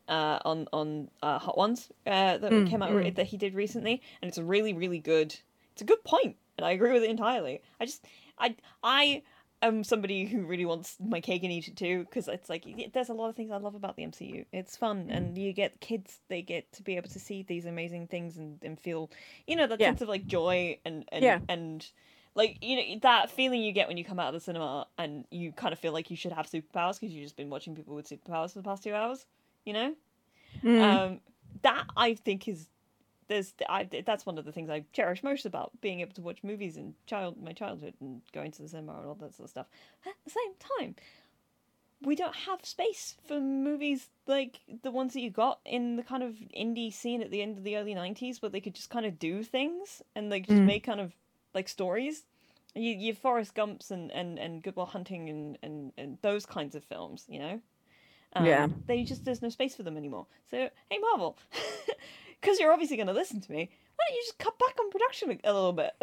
[0.07, 3.53] uh on on uh hot ones uh that Mm, came out re- that he did
[3.53, 4.01] recently.
[4.21, 5.35] And it's a really really good
[5.73, 7.61] it's a good point and I agree with it entirely.
[7.79, 8.05] I just
[8.39, 9.21] I I
[9.61, 13.09] am somebody who really wants my cake and eat it too because it's like there's
[13.09, 14.45] a lot of things I love about the MCU.
[14.51, 18.07] It's fun and you get kids they get to be able to see these amazing
[18.07, 19.09] things and, and feel
[19.47, 19.87] you know that Yeah.
[19.89, 21.39] sense of like joy and and Yeah.
[21.47, 21.85] and
[22.35, 25.25] like you know that feeling you get when you come out of the cinema and
[25.31, 27.95] you kind of feel like you should have superpowers because you've just been watching people
[27.95, 29.25] with superpowers for the past two hours.
[29.65, 29.95] You know,
[30.63, 30.81] Mm.
[30.81, 31.19] um,
[31.61, 32.67] that I think is
[33.31, 36.43] there's I that's one of the things I cherish most about being able to watch
[36.43, 39.49] movies in child my childhood and going to the cinema and all that sort of
[39.49, 39.67] stuff.
[40.05, 40.95] At the same time,
[42.01, 46.23] we don't have space for movies like the ones that you got in the kind
[46.23, 49.05] of indie scene at the end of the early '90s, where they could just kind
[49.05, 50.65] of do things and like just Mm.
[50.65, 51.13] make kind of
[51.53, 52.25] like stories.
[52.75, 56.75] You you Forrest Gumps and and and Good Will Hunting and and and those kinds
[56.75, 57.61] of films, you know.
[58.33, 58.67] Um, Yeah.
[58.87, 60.25] They just there's no space for them anymore.
[60.49, 61.37] So hey Marvel,
[62.41, 63.69] because you're obviously going to listen to me.
[63.95, 65.93] Why don't you just cut back on production a little bit?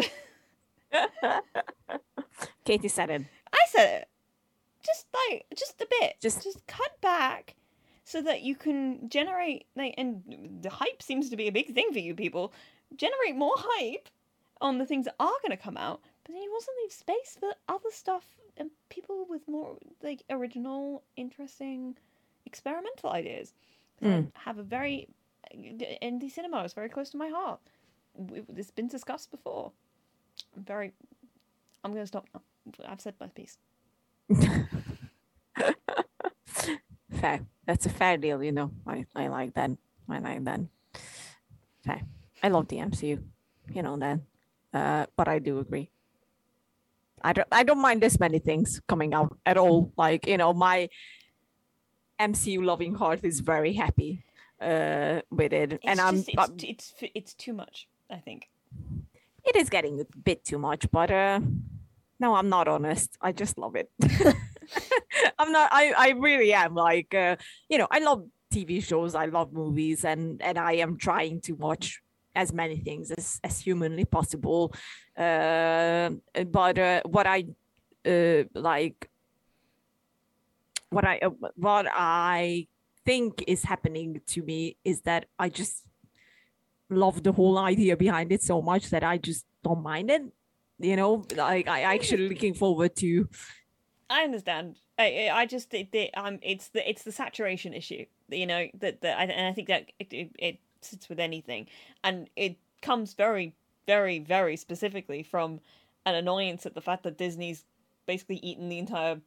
[2.64, 3.24] Katie said it.
[3.52, 4.08] I said it.
[4.84, 6.16] Just like just a bit.
[6.20, 7.56] Just- just cut back
[8.04, 10.22] so that you can generate like and
[10.62, 12.52] the hype seems to be a big thing for you people.
[12.96, 14.08] Generate more hype
[14.60, 17.36] on the things that are going to come out, but then you also leave space
[17.38, 18.24] for other stuff
[18.56, 21.96] and people with more like original, interesting,
[22.46, 23.52] experimental ideas.
[24.02, 24.32] Mm.
[24.34, 25.08] Have a very
[25.54, 27.60] indie cinema is very close to my heart.
[28.56, 29.72] It's been discussed before.
[30.56, 30.92] I'm very.
[31.84, 32.42] I'm going to stop now.
[32.86, 33.58] I've said my piece.
[37.20, 37.40] fair.
[37.66, 38.72] That's a fair deal, you know.
[38.86, 39.70] I, I like that.
[40.08, 40.60] I like that.
[41.84, 42.02] Fair.
[42.42, 43.22] I love the MCU,
[43.72, 44.20] you know that.
[44.72, 45.90] Uh, but I do agree.
[47.22, 49.92] I don't I don't mind this many things coming out at all.
[49.96, 50.88] Like, you know, my
[52.20, 54.22] MCU loving heart is very happy
[54.60, 55.74] uh with it.
[55.74, 57.88] It's and I'm, just, it's, I'm it's f- it's too much.
[58.10, 58.48] I think
[59.44, 61.40] it is getting a bit too much, but uh,
[62.20, 63.16] no, I'm not honest.
[63.20, 63.90] I just love it.
[65.38, 65.70] I'm not.
[65.72, 66.74] I I really am.
[66.74, 67.36] Like uh,
[67.68, 69.14] you know, I love TV shows.
[69.14, 72.02] I love movies, and and I am trying to watch
[72.34, 74.74] as many things as as humanly possible.
[75.16, 76.10] Uh,
[76.46, 77.44] but uh, what I
[78.06, 79.08] uh, like,
[80.90, 82.66] what I uh, what I
[83.08, 85.86] think is happening to me is that I just
[86.90, 90.22] love the whole idea behind it so much that I just don't mind it.
[90.78, 93.26] You know, like I actually looking forward to.
[94.10, 94.76] I understand.
[94.98, 98.04] I I just it, it, um it's the it's the saturation issue.
[98.28, 101.66] You know that that and I think that it, it, it sits with anything,
[102.04, 103.54] and it comes very
[103.86, 105.60] very very specifically from
[106.04, 107.64] an annoyance at the fact that Disney's
[108.06, 109.18] basically eaten the entire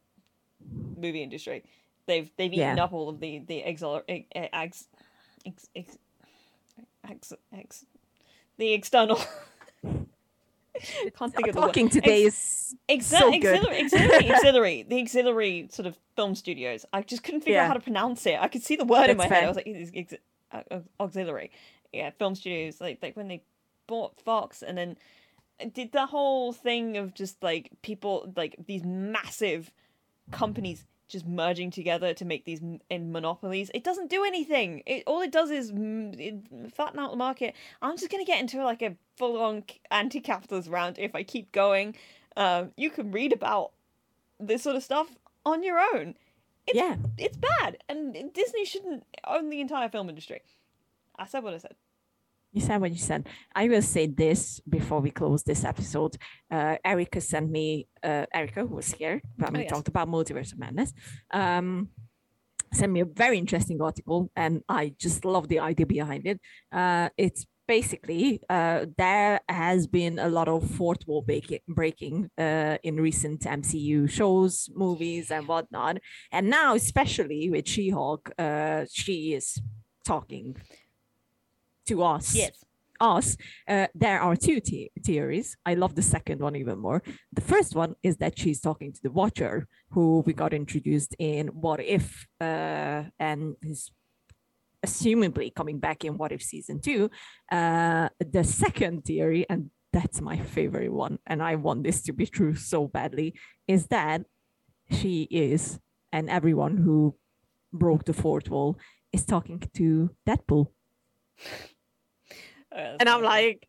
[0.96, 1.64] movie industry.
[2.06, 2.84] They've they've eaten Yeah.
[2.84, 4.88] up all of the the exil ex, ex,
[5.44, 5.98] ex, ex,
[7.08, 7.86] ex, ex
[8.58, 9.20] the external.
[11.16, 11.66] Can't think of the word.
[11.68, 13.56] Talking today Ex- is Exa- so good.
[13.58, 16.86] auxiliary, auxiliary, auxiliary, the auxiliary sort of film studios.
[16.92, 18.38] I just couldn't figure out how to pronounce it.
[18.40, 19.44] I could see the word in That's my head.
[19.44, 21.50] I was like, uh, uh, auxiliary.
[21.92, 22.80] Yeah, film studios.
[22.80, 23.42] Like, like when they
[23.86, 24.96] bought Fox and then
[25.74, 29.70] did the whole thing of just like people, like these massive
[30.30, 32.60] companies just merging together to make these
[32.90, 33.70] in monopolies.
[33.74, 34.82] It doesn't do anything.
[34.86, 37.54] It all it does is it, fatten out the market.
[37.80, 41.94] I'm just gonna get into like a full on anti-capitalist round if I keep going.
[42.36, 43.72] Um, you can read about
[44.40, 45.08] this sort of stuff
[45.44, 46.14] on your own.
[46.66, 46.96] It's, yeah.
[47.18, 50.42] it's bad, and Disney shouldn't own the entire film industry.
[51.18, 51.74] I said what I said.
[52.52, 53.28] You said what you said.
[53.54, 56.16] I will say this before we close this episode.
[56.50, 59.70] Uh, Erica sent me, uh, Erica, who was here when Oh, we yes.
[59.70, 60.92] talked about Multiverse of Madness,
[61.30, 61.88] um,
[62.74, 66.40] sent me a very interesting article, and I just love the idea behind it.
[66.70, 72.76] Uh, it's basically uh, there has been a lot of fourth wall breaking, breaking uh,
[72.82, 75.98] in recent MCU shows, movies, and whatnot.
[76.30, 79.58] And now, especially with She Hulk, uh, she is
[80.04, 80.56] talking
[81.92, 82.56] to us Yes.
[83.16, 83.36] us,
[83.72, 85.48] uh, there are two the- theories.
[85.70, 87.00] I love the second one even more.
[87.38, 89.54] The first one is that she's talking to the Watcher,
[89.94, 92.06] who we got introduced in What If,
[92.40, 93.40] uh, and
[93.72, 93.80] is
[94.86, 97.02] assumably coming back in What If season two.
[97.58, 102.26] Uh, the second theory, and that's my favorite one, and I want this to be
[102.26, 103.28] true so badly,
[103.74, 104.18] is that
[104.98, 105.16] she
[105.48, 105.80] is,
[106.12, 106.98] and everyone who
[107.72, 108.70] broke the fourth wall
[109.16, 110.66] is talking to Deadpool.
[112.74, 113.68] And I'm like,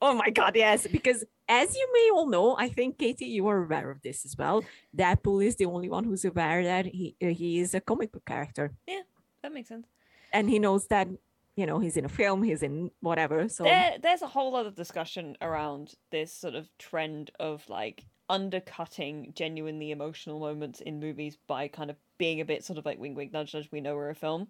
[0.00, 0.86] oh my God, yes.
[0.86, 4.36] Because as you may all know, I think, Katie, you are aware of this as
[4.36, 4.64] well.
[4.96, 8.24] Deadpool is the only one who's aware that he, uh, he is a comic book
[8.24, 8.72] character.
[8.86, 9.02] Yeah,
[9.42, 9.86] that makes sense.
[10.32, 11.08] And he knows that,
[11.56, 13.48] you know, he's in a film, he's in whatever.
[13.48, 18.06] So, there there's a whole lot of discussion around this sort of trend of like
[18.30, 22.98] undercutting genuinely emotional moments in movies by kind of being a bit sort of like
[22.98, 24.48] wink wink nudge nudge we know we're a film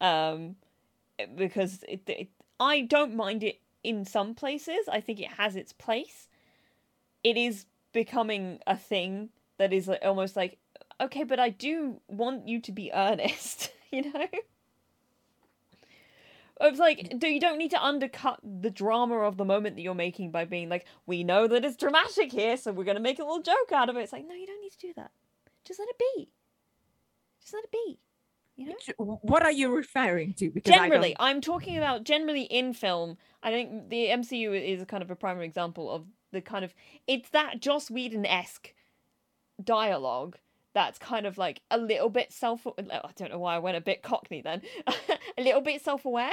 [0.00, 0.54] um
[1.36, 2.28] because it, it
[2.60, 6.28] i don't mind it in some places i think it has its place
[7.24, 10.58] it is becoming a thing that is like, almost like
[11.00, 14.26] okay but i do want you to be earnest you know
[16.60, 19.94] it's like, do you don't need to undercut the drama of the moment that you're
[19.94, 23.24] making by being like, we know that it's dramatic here, so we're gonna make a
[23.24, 24.02] little joke out of it.
[24.02, 25.10] It's like, no, you don't need to do that.
[25.64, 26.28] Just let it be.
[27.40, 27.98] Just let it be.
[28.60, 29.18] You know.
[29.22, 30.50] What are you referring to?
[30.50, 33.16] Because Generally, I'm talking about generally in film.
[33.42, 36.74] I think the MCU is a kind of a primary example of the kind of
[37.06, 38.74] it's that Joss Whedon esque
[39.64, 40.36] dialogue
[40.74, 42.66] that's kind of like a little bit self.
[42.66, 44.60] Oh, I don't know why I went a bit cockney then.
[45.38, 46.30] a little bit self aware.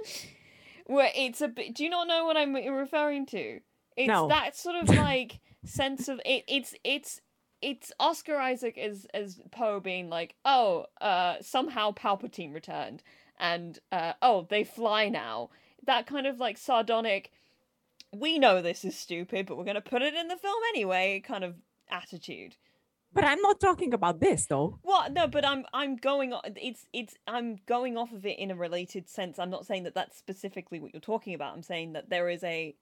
[0.86, 1.74] Where it's a bit.
[1.74, 3.60] Do you not know what I'm referring to?
[3.96, 4.28] It's No.
[4.28, 6.44] that sort of like sense of it.
[6.48, 7.20] It's it's
[7.64, 13.02] it's Oscar Isaac as as Poe being like, oh, uh, somehow Palpatine returned,
[13.38, 15.48] and uh, oh, they fly now.
[15.86, 17.30] That kind of like sardonic.
[18.12, 21.22] We know this is stupid, but we're gonna put it in the film anyway.
[21.26, 21.54] Kind of
[21.90, 22.56] attitude.
[23.14, 24.78] But I'm not talking about this though.
[24.82, 25.12] What?
[25.12, 26.32] No, but I'm I'm going.
[26.34, 29.38] o- It's it's I'm going off of it in a related sense.
[29.38, 31.54] I'm not saying that that's specifically what you're talking about.
[31.54, 32.74] I'm saying that there is a,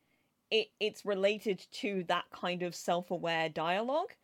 [0.51, 4.15] it it's related to that kind of self-aware dialogue.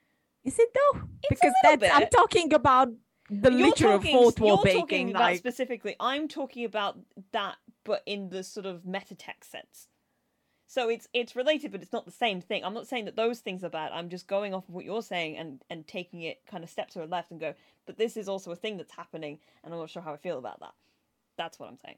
[0.49, 1.01] Is it though?
[1.31, 2.89] It's because that's I'm talking about
[3.31, 5.11] the You're literal talking- fourth wall you're talking baking.
[5.11, 5.95] about Like, specifically.
[6.01, 6.99] I'm talking about
[7.33, 9.89] that, but in the sort of metatext sense.
[10.67, 12.63] So it's it's related, but it's not the same thing.
[12.65, 13.91] I'm not saying that those things are bad.
[13.93, 16.89] I'm just going off of what you're saying and and taking it kind of step
[16.91, 17.55] to the left and go.
[17.87, 20.39] But this is also a thing that's happening, and I'm not sure how I feel
[20.39, 20.75] about that.
[21.39, 21.97] That's what I'm saying.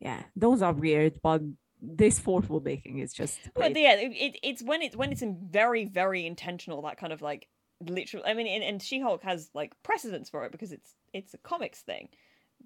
[0.00, 1.42] yeah, those are weird, but
[1.80, 3.38] this fourth wall baking is just.
[3.54, 7.12] But yeah, it, it, it's when it's when it's in very very intentional that kind
[7.12, 7.48] of like
[7.80, 8.22] literal.
[8.26, 11.38] I mean, and, and She Hulk has like precedence for it because it's it's a
[11.38, 12.08] comics thing,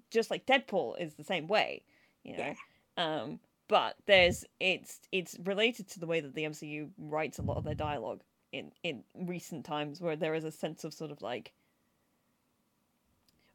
[0.09, 1.83] just like Deadpool is the same way,
[2.23, 2.53] you know.
[2.97, 7.57] Um, but there's it's it's related to the way that the MCU writes a lot
[7.57, 8.21] of their dialogue
[8.51, 11.53] in in recent times, where there is a sense of sort of like.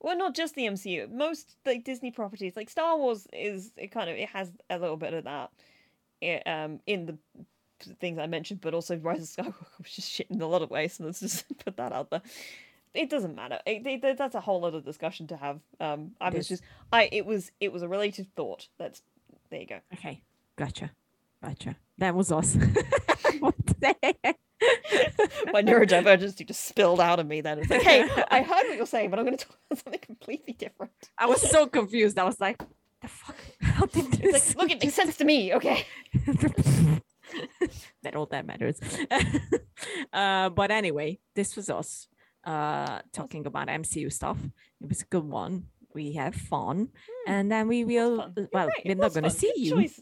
[0.00, 1.10] Well, not just the MCU.
[1.10, 4.96] Most like Disney properties, like Star Wars, is it kind of it has a little
[4.96, 5.50] bit of that,
[6.22, 7.18] i- um, in the
[8.00, 10.70] things I mentioned, but also Rise of Skywalker was just shit in a lot of
[10.70, 10.94] ways.
[10.94, 12.22] So let's just put that out there.
[12.94, 13.58] It doesn't matter.
[13.66, 15.60] It, it- that's a whole other discussion to have.
[15.80, 16.62] Um, I It was just,
[16.92, 18.68] I it was it was a related thought.
[18.78, 19.02] That's
[19.50, 19.80] there you go.
[19.94, 20.22] Okay,
[20.56, 20.90] gotcha,
[21.42, 21.76] gotcha.
[21.98, 22.56] That was us.
[23.40, 24.38] What the heck?
[25.52, 27.40] My neurodivergence just spilled out of me.
[27.40, 29.82] Then it's like, hey, I heard what you're saying, but I'm going to talk about
[29.84, 30.92] something completely different.
[31.18, 32.18] I was so confused.
[32.18, 32.62] I was like,
[33.02, 33.36] the fuck?
[33.60, 34.48] How did It's this?
[34.56, 35.54] like, look, it makes sense to me.
[35.54, 35.84] Okay.
[38.02, 38.80] that all that matters.
[40.12, 42.08] uh, but anyway, this was us
[42.44, 44.38] uh, talking about MCU stuff.
[44.80, 45.66] It was a good one.
[45.94, 46.88] We have fun,
[47.26, 48.30] and then we will.
[48.52, 49.70] Well, right, we're not going to see you.
[49.76, 50.00] Choice.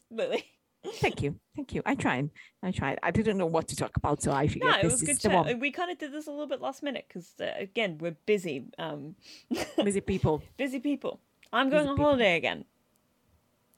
[1.01, 1.83] Thank you, thank you.
[1.87, 2.31] I tried.
[2.63, 2.99] I tried.
[3.03, 5.09] I didn't know what to talk about, so I figured No, it this was is
[5.09, 5.45] good the chat.
[5.47, 5.59] one.
[5.61, 8.67] We kind of did this a little bit last minute because, uh, again, we're busy.
[8.79, 9.15] Um,
[9.83, 10.43] Busy people.
[10.57, 11.21] busy people.
[11.53, 12.05] I'm Busy going on people.
[12.07, 12.65] holiday again.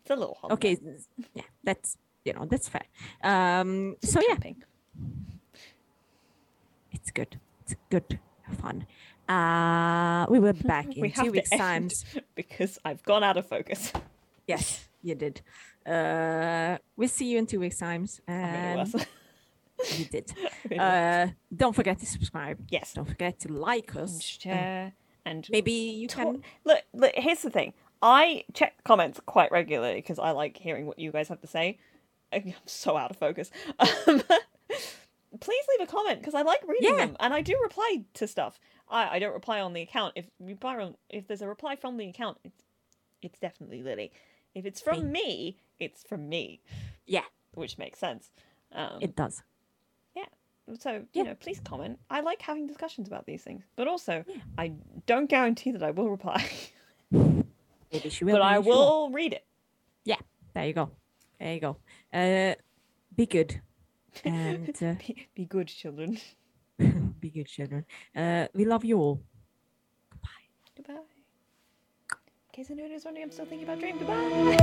[0.02, 0.72] It's a little holiday.
[0.74, 0.78] Okay,
[1.34, 2.84] yeah, that's you know that's fair.
[3.22, 4.36] Um, Just so yeah,
[6.92, 7.38] it's good.
[7.62, 8.18] It's good
[8.60, 8.86] fun.
[9.28, 11.88] Uh, we were back in we have two weeks' time.
[12.36, 13.92] because I've gone out of focus.
[14.46, 15.40] Yes, you did.
[15.86, 18.20] Uh, we'll see you in two weeks' times.
[18.28, 19.06] I mean, it And
[19.98, 20.32] you did.
[20.78, 22.58] Uh, don't forget to subscribe.
[22.70, 22.92] yes.
[22.94, 24.12] Don't forget to like us.
[24.12, 24.92] and share
[25.24, 26.42] and maybe you talk- can.
[26.64, 27.12] look, look.
[27.14, 27.72] Here's the thing.
[28.02, 31.78] I check comments quite regularly because I like hearing what you guys have to say.
[32.32, 33.50] I'm so out of focus.
[34.08, 37.06] Um, please leave a comment because I like reading Yeah.
[37.06, 38.58] them and I do reply to stuff.
[38.88, 40.14] I, I don't reply on the account.
[40.16, 42.62] If you reply on, if there's a reply from the account, it's
[43.22, 44.12] it's definitely Lily.
[44.56, 46.62] If it's from me, it's from me.
[47.04, 47.24] Yeah.
[47.54, 48.30] which makes sense.
[48.72, 49.42] Um, It does.
[50.14, 50.24] Yeah.
[50.78, 51.22] So you Yeah.
[51.24, 51.98] know, please comment.
[52.10, 54.42] I like having discussions about these things, but also Yeah.
[54.58, 54.72] I
[55.06, 56.40] don't guarantee that I will reply,
[57.10, 58.32] Maybe she will.
[58.34, 59.46] but I will read it.
[60.04, 60.20] Yeah.
[60.54, 60.90] There you go.
[61.38, 61.76] There you go.
[62.12, 62.54] Uh,
[63.14, 63.60] be good.
[64.24, 66.18] And uh, Be, be good, children.
[67.20, 67.84] be good, children.
[68.14, 69.20] Uh, we love you all.
[72.56, 73.98] case anyone is wondering, I'm still thinking about Dream.
[73.98, 74.56] Goodbye.